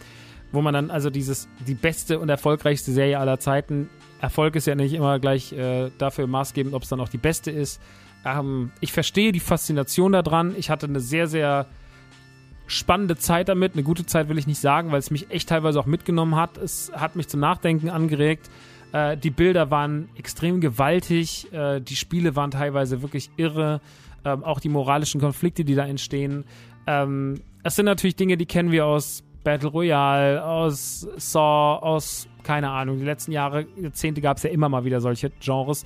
[0.52, 3.90] wo man dann also dieses, die beste und erfolgreichste Serie aller Zeiten,
[4.22, 7.52] Erfolg ist ja nicht immer gleich äh, dafür maßgebend, ob es dann auch die beste
[7.52, 7.82] ist.
[8.26, 10.56] Ähm, ich verstehe die Faszination daran.
[10.58, 11.68] Ich hatte eine sehr, sehr
[12.68, 13.74] spannende Zeit damit.
[13.74, 16.58] Eine gute Zeit will ich nicht sagen, weil es mich echt teilweise auch mitgenommen hat.
[16.58, 18.50] Es hat mich zum Nachdenken angeregt.
[18.96, 23.82] Äh, die Bilder waren extrem gewaltig, äh, die Spiele waren teilweise wirklich irre,
[24.24, 26.46] ähm, auch die moralischen Konflikte, die da entstehen.
[26.88, 32.70] Ähm, es sind natürlich Dinge, die kennen wir aus Battle Royale, aus Saw, aus keine
[32.70, 33.00] Ahnung.
[33.00, 35.84] Die letzten Jahre, Jahrzehnte gab es ja immer mal wieder solche Genres.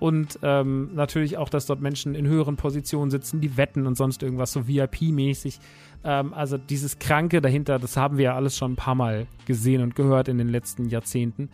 [0.00, 4.22] und ähm, natürlich auch, dass dort Menschen in höheren Positionen sitzen, die wetten und sonst
[4.22, 5.60] irgendwas, so VIP-mäßig.
[6.02, 9.82] Ähm, also dieses Kranke dahinter, das haben wir ja alles schon ein paar Mal gesehen
[9.82, 11.50] und gehört in den letzten Jahrzehnten.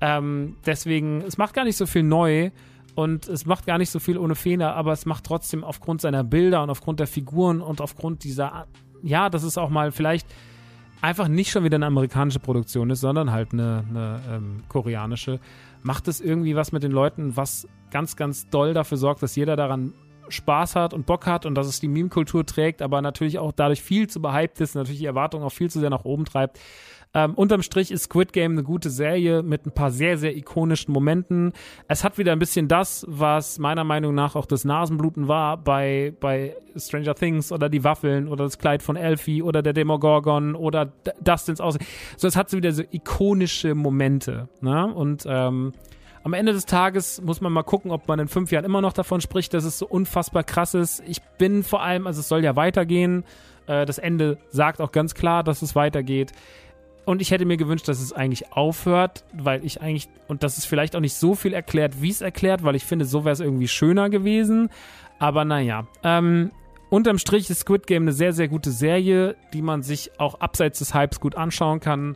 [0.00, 2.50] Ähm, deswegen, es macht gar nicht so viel neu
[2.94, 6.24] und es macht gar nicht so viel ohne Fehler, aber es macht trotzdem aufgrund seiner
[6.24, 8.66] Bilder und aufgrund der Figuren und aufgrund dieser,
[9.02, 10.26] ja, das ist auch mal vielleicht
[11.00, 15.40] einfach nicht schon wieder eine amerikanische Produktion ist, sondern halt eine, eine ähm, koreanische,
[15.82, 19.56] macht es irgendwie was mit den Leuten, was ganz, ganz doll dafür sorgt, dass jeder
[19.56, 19.92] daran
[20.28, 23.82] Spaß hat und Bock hat und dass es die Meme-Kultur trägt, aber natürlich auch dadurch
[23.82, 26.58] viel zu behypt ist, natürlich die Erwartungen auch viel zu sehr nach oben treibt.
[27.14, 30.92] Ähm, unterm Strich ist Squid Game eine gute Serie mit ein paar sehr, sehr ikonischen
[30.92, 31.52] Momenten.
[31.88, 36.14] Es hat wieder ein bisschen das, was meiner Meinung nach auch das Nasenbluten war bei,
[36.20, 40.92] bei Stranger Things oder die Waffeln oder das Kleid von Elfie oder der Demogorgon oder
[41.20, 41.86] Dustins Aussehen.
[42.16, 44.48] So, es hat so wieder so ikonische Momente.
[44.60, 44.92] Ne?
[44.92, 45.72] Und ähm,
[46.24, 48.92] am Ende des Tages muss man mal gucken, ob man in fünf Jahren immer noch
[48.92, 51.02] davon spricht, dass es so unfassbar krass ist.
[51.06, 53.24] Ich bin vor allem, also es soll ja weitergehen.
[53.66, 56.32] Äh, das Ende sagt auch ganz klar, dass es weitergeht.
[57.08, 60.66] Und ich hätte mir gewünscht, dass es eigentlich aufhört, weil ich eigentlich, und das ist
[60.66, 63.40] vielleicht auch nicht so viel erklärt, wie es erklärt, weil ich finde, so wäre es
[63.40, 64.68] irgendwie schöner gewesen.
[65.18, 66.50] Aber naja, ähm,
[66.90, 70.80] unterm Strich ist Squid Game eine sehr, sehr gute Serie, die man sich auch abseits
[70.80, 72.14] des Hypes gut anschauen kann.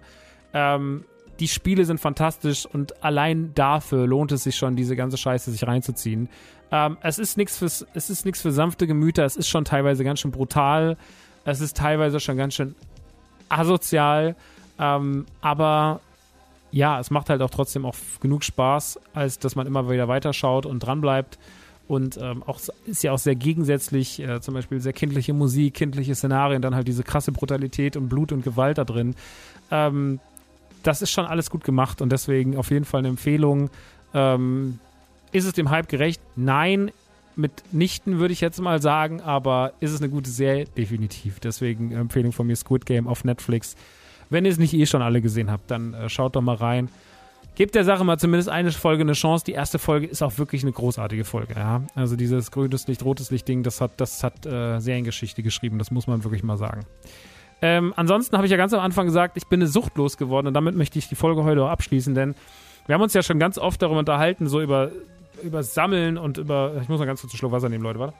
[0.52, 1.06] Ähm,
[1.40, 5.66] die Spiele sind fantastisch und allein dafür lohnt es sich schon, diese ganze Scheiße sich
[5.66, 6.28] reinzuziehen.
[6.70, 10.04] Ähm, es ist nichts fürs, es ist nichts für sanfte Gemüter, es ist schon teilweise
[10.04, 10.98] ganz schön brutal,
[11.46, 12.74] es ist teilweise schon ganz schön
[13.48, 14.36] asozial
[14.82, 16.00] ähm, aber
[16.72, 20.66] ja, es macht halt auch trotzdem auch genug Spaß, als dass man immer wieder weiterschaut
[20.66, 21.38] und dranbleibt.
[21.86, 26.14] Und ähm, auch ist ja auch sehr gegensätzlich, äh, zum Beispiel sehr kindliche Musik, kindliche
[26.16, 29.14] Szenarien, dann halt diese krasse Brutalität und Blut und Gewalt da drin.
[29.70, 30.18] Ähm,
[30.82, 33.70] das ist schon alles gut gemacht und deswegen auf jeden Fall eine Empfehlung.
[34.14, 34.80] Ähm,
[35.30, 36.20] ist es dem Hype gerecht?
[36.34, 36.90] Nein,
[37.36, 40.64] mitnichten würde ich jetzt mal sagen, aber ist es eine gute Serie?
[40.76, 41.38] Definitiv.
[41.38, 43.76] Deswegen Empfehlung von mir Squid Game auf Netflix.
[44.32, 46.88] Wenn ihr es nicht eh schon alle gesehen habt, dann äh, schaut doch mal rein.
[47.54, 49.44] Gebt der Sache mal zumindest eine Folge eine Chance.
[49.44, 51.54] Die erste Folge ist auch wirklich eine großartige Folge.
[51.54, 51.82] Ja?
[51.94, 55.78] Also dieses grünes Licht, rotes Licht-Ding, das hat, das hat äh, Seriengeschichte geschrieben.
[55.78, 56.80] Das muss man wirklich mal sagen.
[57.60, 60.54] Ähm, ansonsten habe ich ja ganz am Anfang gesagt, ich bin eine Sucht losgeworden und
[60.54, 62.34] damit möchte ich die Folge heute auch abschließen, denn
[62.86, 64.90] wir haben uns ja schon ganz oft darüber unterhalten, so über,
[65.44, 66.72] über Sammeln und über.
[66.82, 68.14] Ich muss mal ganz kurz einen Schluck Wasser nehmen, Leute, warte.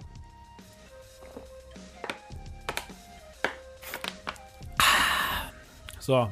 [6.03, 6.29] So.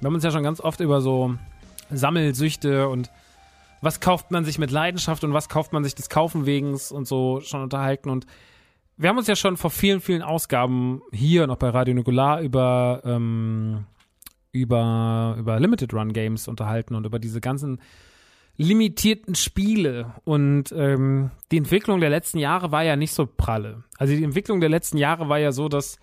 [0.00, 1.36] Wir haben uns ja schon ganz oft über so
[1.90, 3.08] Sammelsüchte und
[3.82, 7.06] was kauft man sich mit Leidenschaft und was kauft man sich des Kaufen wegens und
[7.06, 8.10] so schon unterhalten.
[8.10, 8.26] Und
[8.96, 13.00] wir haben uns ja schon vor vielen, vielen Ausgaben hier noch bei Radio Nukular über,
[13.04, 13.84] ähm,
[14.50, 17.80] über, über Limited Run Games unterhalten und über diese ganzen
[18.56, 20.14] limitierten Spiele.
[20.24, 23.84] Und ähm, die Entwicklung der letzten Jahre war ja nicht so pralle.
[23.98, 26.00] Also die Entwicklung der letzten Jahre war ja so, dass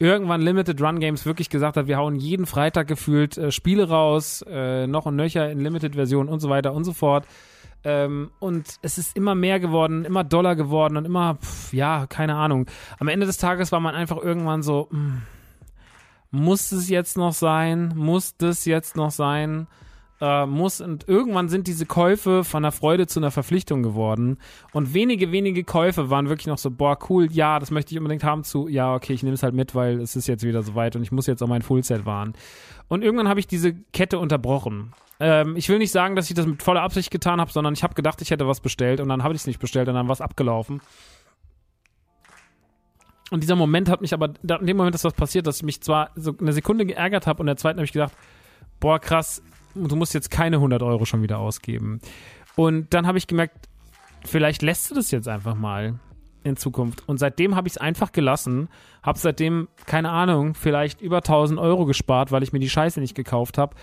[0.00, 4.42] irgendwann Limited Run Games wirklich gesagt hat, wir hauen jeden Freitag gefühlt äh, Spiele raus,
[4.48, 7.26] äh, noch und nöcher in Limited Version und so weiter und so fort.
[7.84, 12.34] Ähm, und es ist immer mehr geworden, immer doller geworden und immer, pff, ja, keine
[12.34, 12.66] Ahnung.
[12.98, 15.22] Am Ende des Tages war man einfach irgendwann so, mh, hm,
[16.32, 17.92] muss es jetzt noch sein?
[17.94, 19.66] Muss das jetzt noch sein?
[20.20, 24.38] Äh, muss und irgendwann sind diese Käufe von einer Freude zu einer Verpflichtung geworden
[24.72, 28.24] und wenige, wenige Käufe waren wirklich noch so, boah, cool, ja, das möchte ich unbedingt
[28.24, 30.96] haben zu, ja, okay, ich nehme es halt mit, weil es ist jetzt wieder soweit
[30.96, 32.34] und ich muss jetzt auch mein Fullset wahren.
[32.88, 34.92] Und irgendwann habe ich diese Kette unterbrochen.
[35.20, 37.82] Ähm, ich will nicht sagen, dass ich das mit voller Absicht getan habe, sondern ich
[37.82, 40.08] habe gedacht, ich hätte was bestellt und dann habe ich es nicht bestellt und dann
[40.08, 40.80] war es abgelaufen.
[43.30, 45.80] Und dieser Moment hat mich aber, in dem Moment ist was passiert, dass ich mich
[45.80, 48.12] zwar so eine Sekunde geärgert habe und der zweiten habe ich gedacht,
[48.80, 49.42] boah, krass,
[49.74, 52.00] du musst jetzt keine 100 Euro schon wieder ausgeben.
[52.56, 53.68] Und dann habe ich gemerkt,
[54.24, 55.98] vielleicht lässt du das jetzt einfach mal
[56.42, 57.06] in Zukunft.
[57.08, 58.68] Und seitdem habe ich es einfach gelassen,
[59.02, 63.14] habe seitdem, keine Ahnung, vielleicht über 1000 Euro gespart, weil ich mir die Scheiße nicht
[63.14, 63.76] gekauft habe.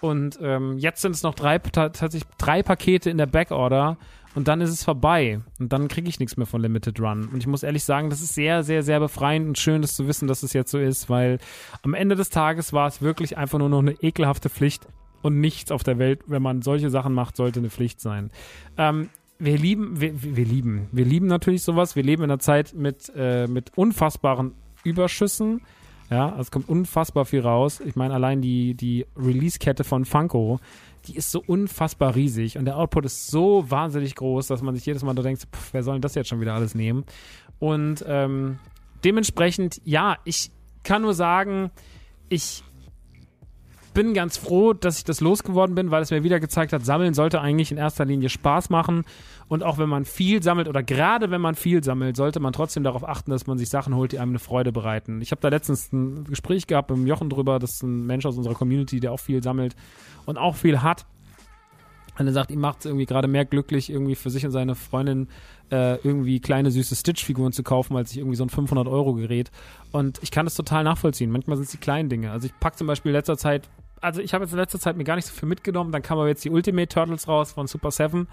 [0.00, 3.98] Und ähm, jetzt sind es noch drei, tatsächlich drei Pakete in der Backorder
[4.34, 5.40] und dann ist es vorbei.
[5.58, 7.28] Und dann kriege ich nichts mehr von Limited Run.
[7.28, 10.08] Und ich muss ehrlich sagen, das ist sehr, sehr, sehr befreiend und schön, das zu
[10.08, 11.38] wissen, dass es jetzt so ist, weil
[11.82, 14.88] am Ende des Tages war es wirklich einfach nur noch eine ekelhafte Pflicht,
[15.22, 18.30] und nichts auf der Welt, wenn man solche Sachen macht, sollte eine Pflicht sein.
[18.76, 19.08] Ähm,
[19.38, 21.96] wir lieben, wir, wir, lieben, wir lieben natürlich sowas.
[21.96, 24.52] Wir leben in einer Zeit mit, äh, mit unfassbaren
[24.84, 25.62] Überschüssen.
[26.10, 27.80] Ja, es kommt unfassbar viel raus.
[27.80, 30.60] Ich meine, allein die, die Release-Kette von Funko,
[31.06, 34.86] die ist so unfassbar riesig und der Output ist so wahnsinnig groß, dass man sich
[34.86, 37.04] jedes Mal da denkt, pff, wer soll denn das jetzt schon wieder alles nehmen?
[37.58, 38.58] Und ähm,
[39.04, 40.50] dementsprechend, ja, ich
[40.84, 41.70] kann nur sagen,
[42.28, 42.62] ich
[43.92, 47.14] bin ganz froh, dass ich das losgeworden bin, weil es mir wieder gezeigt hat, Sammeln
[47.14, 49.04] sollte eigentlich in erster Linie Spaß machen.
[49.48, 52.82] Und auch wenn man viel sammelt oder gerade wenn man viel sammelt, sollte man trotzdem
[52.82, 55.20] darauf achten, dass man sich Sachen holt, die einem eine Freude bereiten.
[55.20, 58.36] Ich habe da letztens ein Gespräch gehabt mit Jochen drüber, das ist ein Mensch aus
[58.36, 59.76] unserer Community, der auch viel sammelt
[60.26, 61.06] und auch viel hat.
[62.18, 64.74] Und er sagt, ihm macht es irgendwie gerade mehr glücklich, irgendwie für sich und seine
[64.74, 65.28] Freundin
[65.70, 69.50] äh, irgendwie kleine süße Stitch-Figuren zu kaufen, als sich irgendwie so ein 500-Euro-Gerät.
[69.92, 71.30] Und ich kann das total nachvollziehen.
[71.30, 72.30] Manchmal sind es die kleinen Dinge.
[72.30, 73.68] Also ich packe zum Beispiel in letzter Zeit,
[74.02, 75.92] also ich habe jetzt in letzter Zeit mir gar nicht so viel mitgenommen.
[75.92, 78.28] Dann kam aber jetzt die Ultimate Turtles raus von Super 7.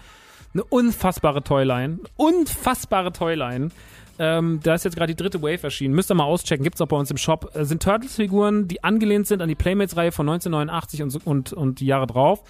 [0.52, 2.00] Eine unfassbare Toyline.
[2.16, 3.70] Unfassbare Toyline.
[4.18, 5.94] Ähm, da ist jetzt gerade die dritte Wave erschienen.
[5.94, 6.64] Müsst ihr mal auschecken.
[6.64, 7.52] Gibt's auch bei uns im Shop.
[7.54, 11.86] Äh, sind Turtles-Figuren, die angelehnt sind an die Playmates-Reihe von 1989 und, und, und die
[11.86, 12.42] Jahre drauf.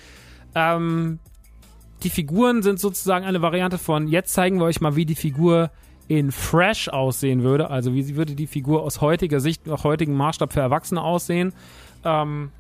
[0.55, 1.21] Ähm,
[2.03, 5.71] die Figuren sind sozusagen eine Variante von, jetzt zeigen wir euch mal, wie die Figur
[6.09, 7.71] in Fresh aussehen würde.
[7.71, 11.53] Also wie würde die Figur aus heutiger Sicht, nach heutigem Maßstab für Erwachsene aussehen.
[12.05, 12.51] Ähm,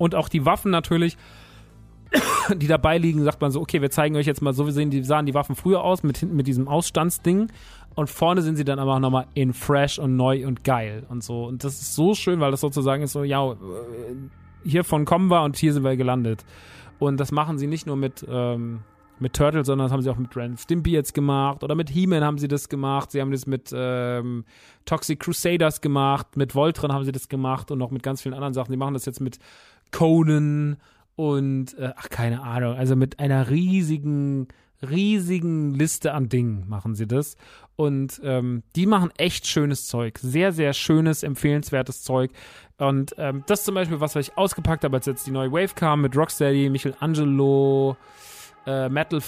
[0.00, 1.18] und auch die Waffen natürlich,
[2.56, 4.88] die dabei liegen, sagt man so, okay, wir zeigen euch jetzt mal so, wie sehen
[4.88, 7.48] die, sahen die Waffen früher aus mit mit diesem Ausstandsding.
[7.94, 11.22] Und vorne sind sie dann aber auch nochmal in fresh und neu und geil und
[11.22, 11.44] so.
[11.44, 13.56] Und das ist so schön, weil das sozusagen ist so, ja, äh,
[14.64, 16.46] hiervon kommen wir und hier sind wir gelandet.
[16.98, 18.80] Und das machen sie nicht nur mit, ähm,
[19.20, 21.62] mit Turtles, sondern das haben sie auch mit Ren Stimpy jetzt gemacht.
[21.62, 23.10] Oder mit He-Man haben sie das gemacht.
[23.10, 24.44] Sie haben das mit ähm,
[24.86, 26.36] Toxic Crusaders gemacht.
[26.36, 27.70] Mit Voltron haben sie das gemacht.
[27.70, 28.70] Und noch mit ganz vielen anderen Sachen.
[28.70, 29.38] Sie machen das jetzt mit
[29.92, 30.76] Conan
[31.16, 32.76] und, äh, ach, keine Ahnung.
[32.76, 34.48] Also mit einer riesigen,
[34.82, 37.36] riesigen Liste an Dingen machen sie das.
[37.76, 40.18] Und ähm, die machen echt schönes Zeug.
[40.18, 42.30] Sehr, sehr schönes, empfehlenswertes Zeug.
[42.78, 46.02] Und ähm, das zum Beispiel, was ich ausgepackt habe, als jetzt die neue Wave kam
[46.02, 47.96] mit Rocksteady, Michelangelo,
[48.66, 49.20] äh, Metal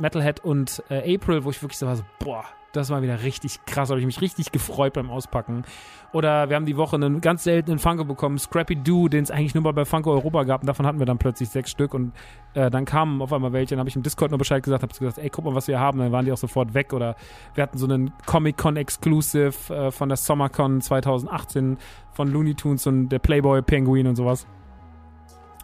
[0.00, 3.64] Metalhead und äh, April, wo ich wirklich so war, so, boah, das war wieder richtig
[3.66, 5.64] krass, habe ich mich richtig gefreut beim Auspacken.
[6.12, 9.54] Oder wir haben die Woche einen ganz seltenen Funko bekommen, Scrappy Doo, den es eigentlich
[9.54, 10.62] nur mal bei Funko Europa gab.
[10.62, 11.94] Und davon hatten wir dann plötzlich sechs Stück.
[11.94, 12.12] Und
[12.54, 13.70] äh, dann kamen auf einmal welche.
[13.70, 15.80] Dann habe ich im Discord nur Bescheid gesagt, habe gesagt, ey, guck mal, was wir
[15.80, 15.98] haben.
[15.98, 16.92] Dann waren die auch sofort weg.
[16.92, 17.16] Oder
[17.54, 21.78] wir hatten so einen Comic-Con Exclusive äh, von der SummerCon 2018
[22.12, 24.46] von Looney Tunes und der Playboy Penguin und sowas.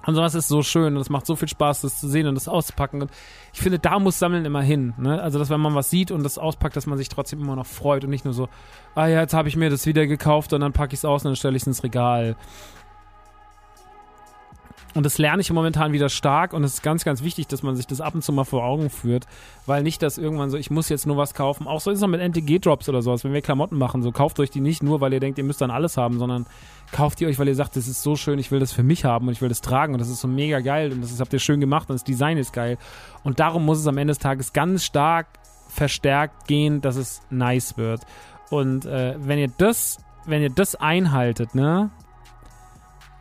[0.08, 2.34] Und sowas ist so schön und es macht so viel Spaß, das zu sehen und
[2.34, 3.02] das auszupacken.
[3.02, 3.10] Und
[3.52, 4.94] ich finde, da muss Sammeln immer hin.
[4.96, 5.20] Ne?
[5.20, 7.66] Also, dass wenn man was sieht und das auspackt, dass man sich trotzdem immer noch
[7.66, 8.48] freut und nicht nur so,
[8.94, 11.26] ah ja, jetzt habe ich mir das wieder gekauft und dann packe ich es aus
[11.26, 12.36] und dann stelle ich es ins Regal.
[14.94, 17.76] Und das lerne ich momentan wieder stark und es ist ganz, ganz wichtig, dass man
[17.76, 19.26] sich das ab und zu mal vor Augen führt,
[19.66, 21.66] weil nicht, dass irgendwann so, ich muss jetzt nur was kaufen.
[21.66, 24.40] Auch so ist es noch mit NTG-Drops oder sowas, wenn wir Klamotten machen, so kauft
[24.40, 26.46] euch die nicht nur, weil ihr denkt, ihr müsst dann alles haben, sondern
[26.90, 29.04] kauft ihr euch, weil ihr sagt, das ist so schön, ich will das für mich
[29.04, 31.20] haben und ich will das tragen und das ist so mega geil und das ist,
[31.20, 32.78] habt ihr schön gemacht und das Design ist geil.
[33.24, 35.26] Und darum muss es am Ende des Tages ganz stark
[35.68, 38.00] verstärkt gehen, dass es nice wird.
[38.50, 41.90] Und äh, wenn ihr das, wenn ihr das einhaltet, ne,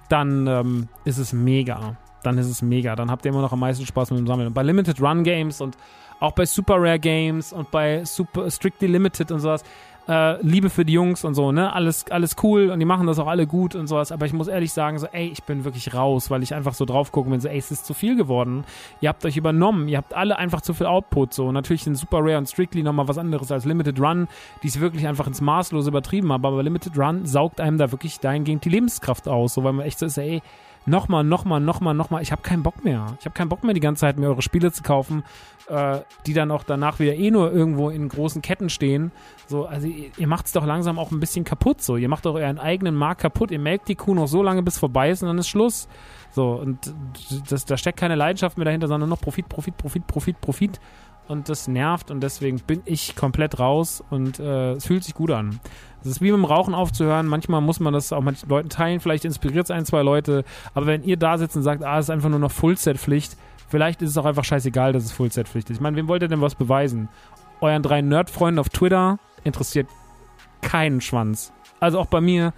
[0.09, 1.97] dann ähm, ist es mega.
[2.23, 2.95] Dann ist es mega.
[2.95, 4.47] Dann habt ihr immer noch am meisten Spaß mit dem Sammeln.
[4.47, 5.77] Und bei Limited Run Games und
[6.19, 9.63] auch bei Super Rare Games und bei Super Strictly Limited und sowas,
[10.07, 11.73] äh, Liebe für die Jungs und so, ne?
[11.73, 14.11] Alles, alles cool und die machen das auch alle gut und sowas.
[14.11, 16.85] Aber ich muss ehrlich sagen, so, ey, ich bin wirklich raus, weil ich einfach so
[16.85, 18.63] drauf gucke und bin so, ey, es ist zu viel geworden.
[19.01, 21.51] Ihr habt euch übernommen, ihr habt alle einfach zu viel Output, so.
[21.51, 24.27] Natürlich sind Super Rare und Strictly nochmal was anderes als Limited Run,
[24.63, 26.45] die es wirklich einfach ins Maßlose übertrieben haben.
[26.45, 29.99] Aber Limited Run saugt einem da wirklich dahingehend die Lebenskraft aus, so, weil man echt
[29.99, 30.41] so ist, ey,
[30.87, 32.21] nochmal, nochmal, nochmal, nochmal.
[32.21, 33.17] Ich habe keinen Bock mehr.
[33.19, 35.23] Ich habe keinen Bock mehr, die ganze Zeit mir eure Spiele zu kaufen,
[35.67, 39.11] äh, die dann auch danach wieder eh nur irgendwo in großen Ketten stehen.
[39.47, 41.81] So, also ihr, ihr macht es doch langsam auch ein bisschen kaputt.
[41.81, 43.51] So, ihr macht doch euren eigenen Markt kaputt.
[43.51, 45.87] Ihr melkt die Kuh noch so lange, bis vorbei ist und dann ist Schluss.
[46.31, 46.93] So, und
[47.49, 50.79] das, da steckt keine Leidenschaft mehr dahinter, sondern noch Profit, Profit, Profit, Profit, Profit.
[51.27, 55.29] Und das nervt und deswegen bin ich komplett raus und äh, es fühlt sich gut
[55.31, 55.59] an.
[56.01, 57.27] Es ist wie mit dem Rauchen aufzuhören.
[57.27, 59.01] Manchmal muss man das auch manchen Leuten teilen.
[59.01, 60.45] Vielleicht inspiriert es ein, zwei Leute.
[60.73, 63.35] Aber wenn ihr da sitzt und sagt, ah, es ist einfach nur noch Fullset-Pflicht,
[63.67, 65.77] vielleicht ist es auch einfach scheißegal, dass es Fullset-Pflicht ist.
[65.77, 67.09] Ich meine, wem wollt ihr denn was beweisen?
[67.59, 69.87] Euren drei Nerd-Freunden auf Twitter interessiert
[70.61, 71.51] keinen Schwanz.
[71.79, 72.53] Also auch bei mir,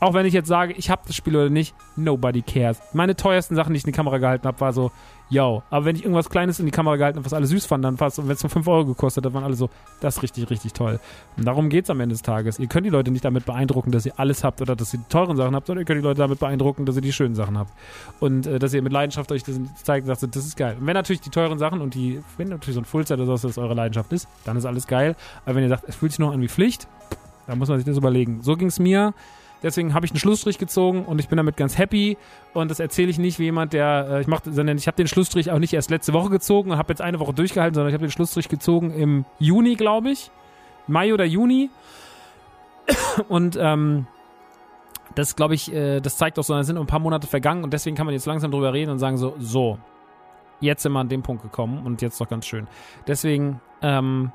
[0.00, 2.80] auch wenn ich jetzt sage, ich habe das Spiel oder nicht, nobody cares.
[2.92, 4.92] Meine teuersten Sachen, die ich in die Kamera gehalten habe, war so,
[5.30, 5.62] yo.
[5.70, 7.96] Aber wenn ich irgendwas Kleines in die Kamera gehalten habe, was alle süß fanden, dann
[7.96, 9.70] fast, und wenn es nur 5 Euro gekostet hat, waren alle so,
[10.00, 11.00] das ist richtig, richtig toll.
[11.36, 12.58] Und darum geht es am Ende des Tages.
[12.58, 15.08] Ihr könnt die Leute nicht damit beeindrucken, dass ihr alles habt oder dass ihr die
[15.08, 17.58] teuren Sachen habt, sondern ihr könnt die Leute damit beeindrucken, dass ihr die schönen Sachen
[17.58, 17.72] habt.
[18.20, 20.76] Und äh, dass ihr mit Leidenschaft euch das zeigt und sagt, das ist geil.
[20.78, 23.48] Und wenn natürlich die teuren Sachen und die, wenn natürlich so ein Fullset oder so,
[23.48, 25.16] dass eure Leidenschaft ist, dann ist alles geil.
[25.44, 26.88] Aber wenn ihr sagt, es fühlt sich noch an wie Pflicht,
[27.46, 28.42] dann muss man sich das überlegen.
[28.42, 29.14] So ging es mir.
[29.64, 32.18] Deswegen habe ich einen Schlussstrich gezogen und ich bin damit ganz happy.
[32.52, 35.08] Und das erzähle ich nicht wie jemand, der äh, ich mache, sondern ich habe den
[35.08, 37.94] Schlussstrich auch nicht erst letzte Woche gezogen und habe jetzt eine Woche durchgehalten, sondern ich
[37.94, 40.30] habe den Schlussstrich gezogen im Juni, glaube ich,
[40.86, 41.70] Mai oder Juni.
[43.28, 44.06] Und ähm,
[45.14, 47.72] das glaube ich, äh, das zeigt auch so, da sind ein paar Monate vergangen und
[47.72, 49.78] deswegen kann man jetzt langsam drüber reden und sagen so, so,
[50.60, 52.66] jetzt sind wir an dem Punkt gekommen und jetzt doch ganz schön.
[53.06, 54.32] Deswegen, ähm,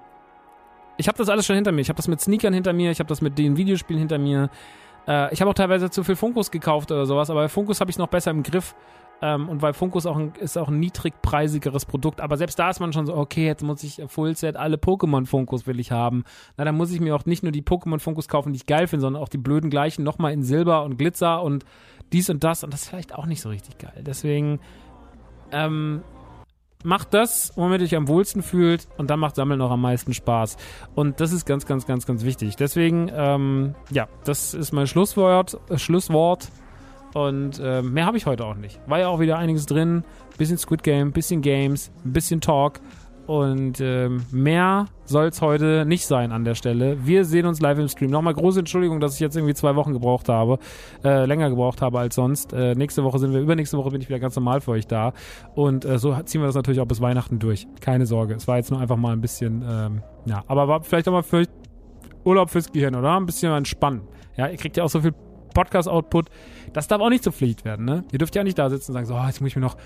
[0.97, 1.81] ich habe das alles schon hinter mir.
[1.81, 4.49] Ich habe das mit Sneakern hinter mir, ich habe das mit den Videospielen hinter mir.
[5.09, 7.89] Äh, ich habe auch teilweise zu viel Funkos gekauft oder sowas, aber bei Funkos habe
[7.89, 8.75] ich noch besser im Griff.
[9.21, 12.79] Ähm, und weil Funkus auch ein, ist auch ein niedrigpreisigeres Produkt, aber selbst da ist
[12.79, 16.23] man schon so, okay, jetzt muss ich Fullset, alle Pokémon Funkus will ich haben.
[16.55, 18.87] Na, dann muss ich mir auch nicht nur die Pokémon Funkus kaufen, die ich geil
[18.87, 21.65] finde, sondern auch die blöden gleichen nochmal in Silber und Glitzer und
[22.13, 24.03] dies und das und das ist vielleicht auch nicht so richtig geil.
[24.05, 24.61] Deswegen,
[25.51, 26.01] ähm,
[26.83, 30.13] macht das, womit ihr euch am wohlsten fühlt und dann macht Sammeln auch am meisten
[30.13, 30.55] Spaß.
[30.95, 32.55] Und das ist ganz, ganz, ganz, ganz wichtig.
[32.55, 35.59] Deswegen, ähm, ja, das ist mein Schlusswort.
[35.69, 36.47] Äh, Schlusswort.
[37.13, 38.79] Und äh, mehr habe ich heute auch nicht.
[38.87, 40.03] War ja auch wieder einiges drin.
[40.37, 42.79] Bisschen Squid Game, bisschen Games, bisschen Talk.
[43.29, 47.05] Und ähm, mehr soll es heute nicht sein an der Stelle.
[47.05, 48.09] Wir sehen uns live im Stream.
[48.09, 50.57] Nochmal große Entschuldigung, dass ich jetzt irgendwie zwei Wochen gebraucht habe.
[51.03, 52.53] Äh, länger gebraucht habe als sonst.
[52.53, 55.13] Äh, nächste Woche sind wir, übernächste Woche bin ich wieder ganz normal für euch da.
[55.53, 57.67] Und äh, so ziehen wir das natürlich auch bis Weihnachten durch.
[57.81, 58.33] Keine Sorge.
[58.33, 61.21] Es war jetzt nur einfach mal ein bisschen, ähm, ja, aber war vielleicht auch mal
[61.21, 61.45] für
[62.23, 63.15] Urlaub fürs Gehirn, oder?
[63.15, 64.07] Ein bisschen entspannen.
[64.37, 65.13] Ja, ihr kriegt ja auch so viel
[65.53, 66.29] Podcast-Output.
[66.73, 68.05] Das darf auch nicht zur Pflicht werden, ne?
[68.11, 69.77] Ihr dürft ja nicht da sitzen und sagen, so, oh, jetzt muss ich mir noch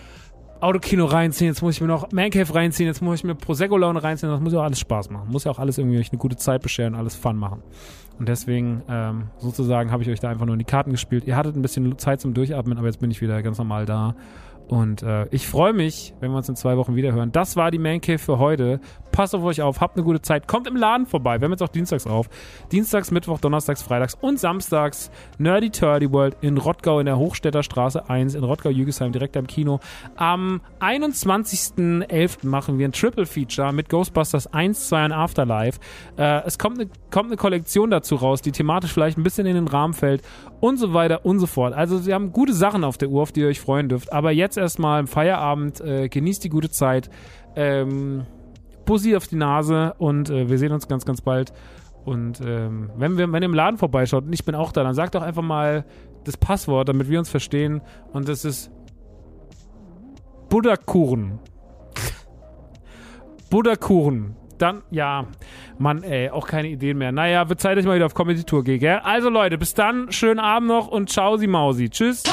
[0.64, 4.01] Autokino reinziehen, jetzt muss ich mir noch Mancave reinziehen, jetzt muss ich mir Prosecco Laune
[4.01, 5.30] reinziehen, das muss ja auch alles Spaß machen.
[5.30, 7.61] Muss ja auch alles irgendwie euch eine gute Zeit bescheren, alles Fun machen.
[8.20, 11.26] Und deswegen, ähm, sozusagen, habe ich euch da einfach nur in die Karten gespielt.
[11.26, 14.16] Ihr hattet ein bisschen Zeit zum Durchatmen, aber jetzt bin ich wieder ganz normal da.
[14.68, 17.32] Und äh, ich freue mich, wenn wir uns in zwei Wochen wieder hören.
[17.32, 18.80] Das war die Man Cave für heute.
[19.11, 20.47] Passt auf euch auf, habt eine gute Zeit.
[20.47, 21.39] Kommt im Laden vorbei.
[21.39, 22.28] Wir haben jetzt auch dienstags auf.
[22.72, 28.09] Dienstags, Mittwoch, Donnerstags, Freitags und Samstags Nerdy Turdy World in Rottgau in der Hochstädter Straße
[28.09, 29.80] 1 in Rottgau-Jügesheim, direkt am Kino.
[30.16, 32.47] Am 21.11.
[32.47, 35.80] machen wir ein Triple Feature mit Ghostbusters 1, 2 und Afterlife.
[36.18, 39.53] Äh, es kommt eine, kommt eine Kollektion dazu raus, die thematisch vielleicht ein bisschen in
[39.53, 40.24] den Rahmen fällt
[40.59, 41.74] und so weiter und so fort.
[41.74, 44.11] Also, sie haben gute Sachen auf der Uhr, auf die ihr euch freuen dürft.
[44.11, 45.82] Aber jetzt erstmal im Feierabend.
[45.82, 47.10] Äh, genießt die gute Zeit.
[47.56, 48.26] Ähm,
[48.86, 51.54] Bussi auf die Nase und äh, wir sehen uns ganz, ganz bald.
[52.06, 54.93] Und ähm, wenn, wir, wenn ihr im Laden vorbeischaut und ich bin auch da, dann
[54.93, 55.86] sagt doch einfach mal
[56.26, 57.82] das Passwort, damit wir uns verstehen.
[58.12, 58.72] Und das ist
[60.49, 61.39] Buddha-Kuchen.
[63.49, 64.36] Buddha-Kuchen.
[64.58, 65.26] Dann, ja,
[65.78, 67.12] Mann, ey, auch keine Ideen mehr.
[67.12, 68.99] Naja, wird Zeit, dass ich mal wieder auf Comedy-Tour gehe, gell?
[69.04, 71.89] Also Leute, bis dann, schönen Abend noch und ciao, Sie Mausi.
[71.89, 72.24] Tschüss.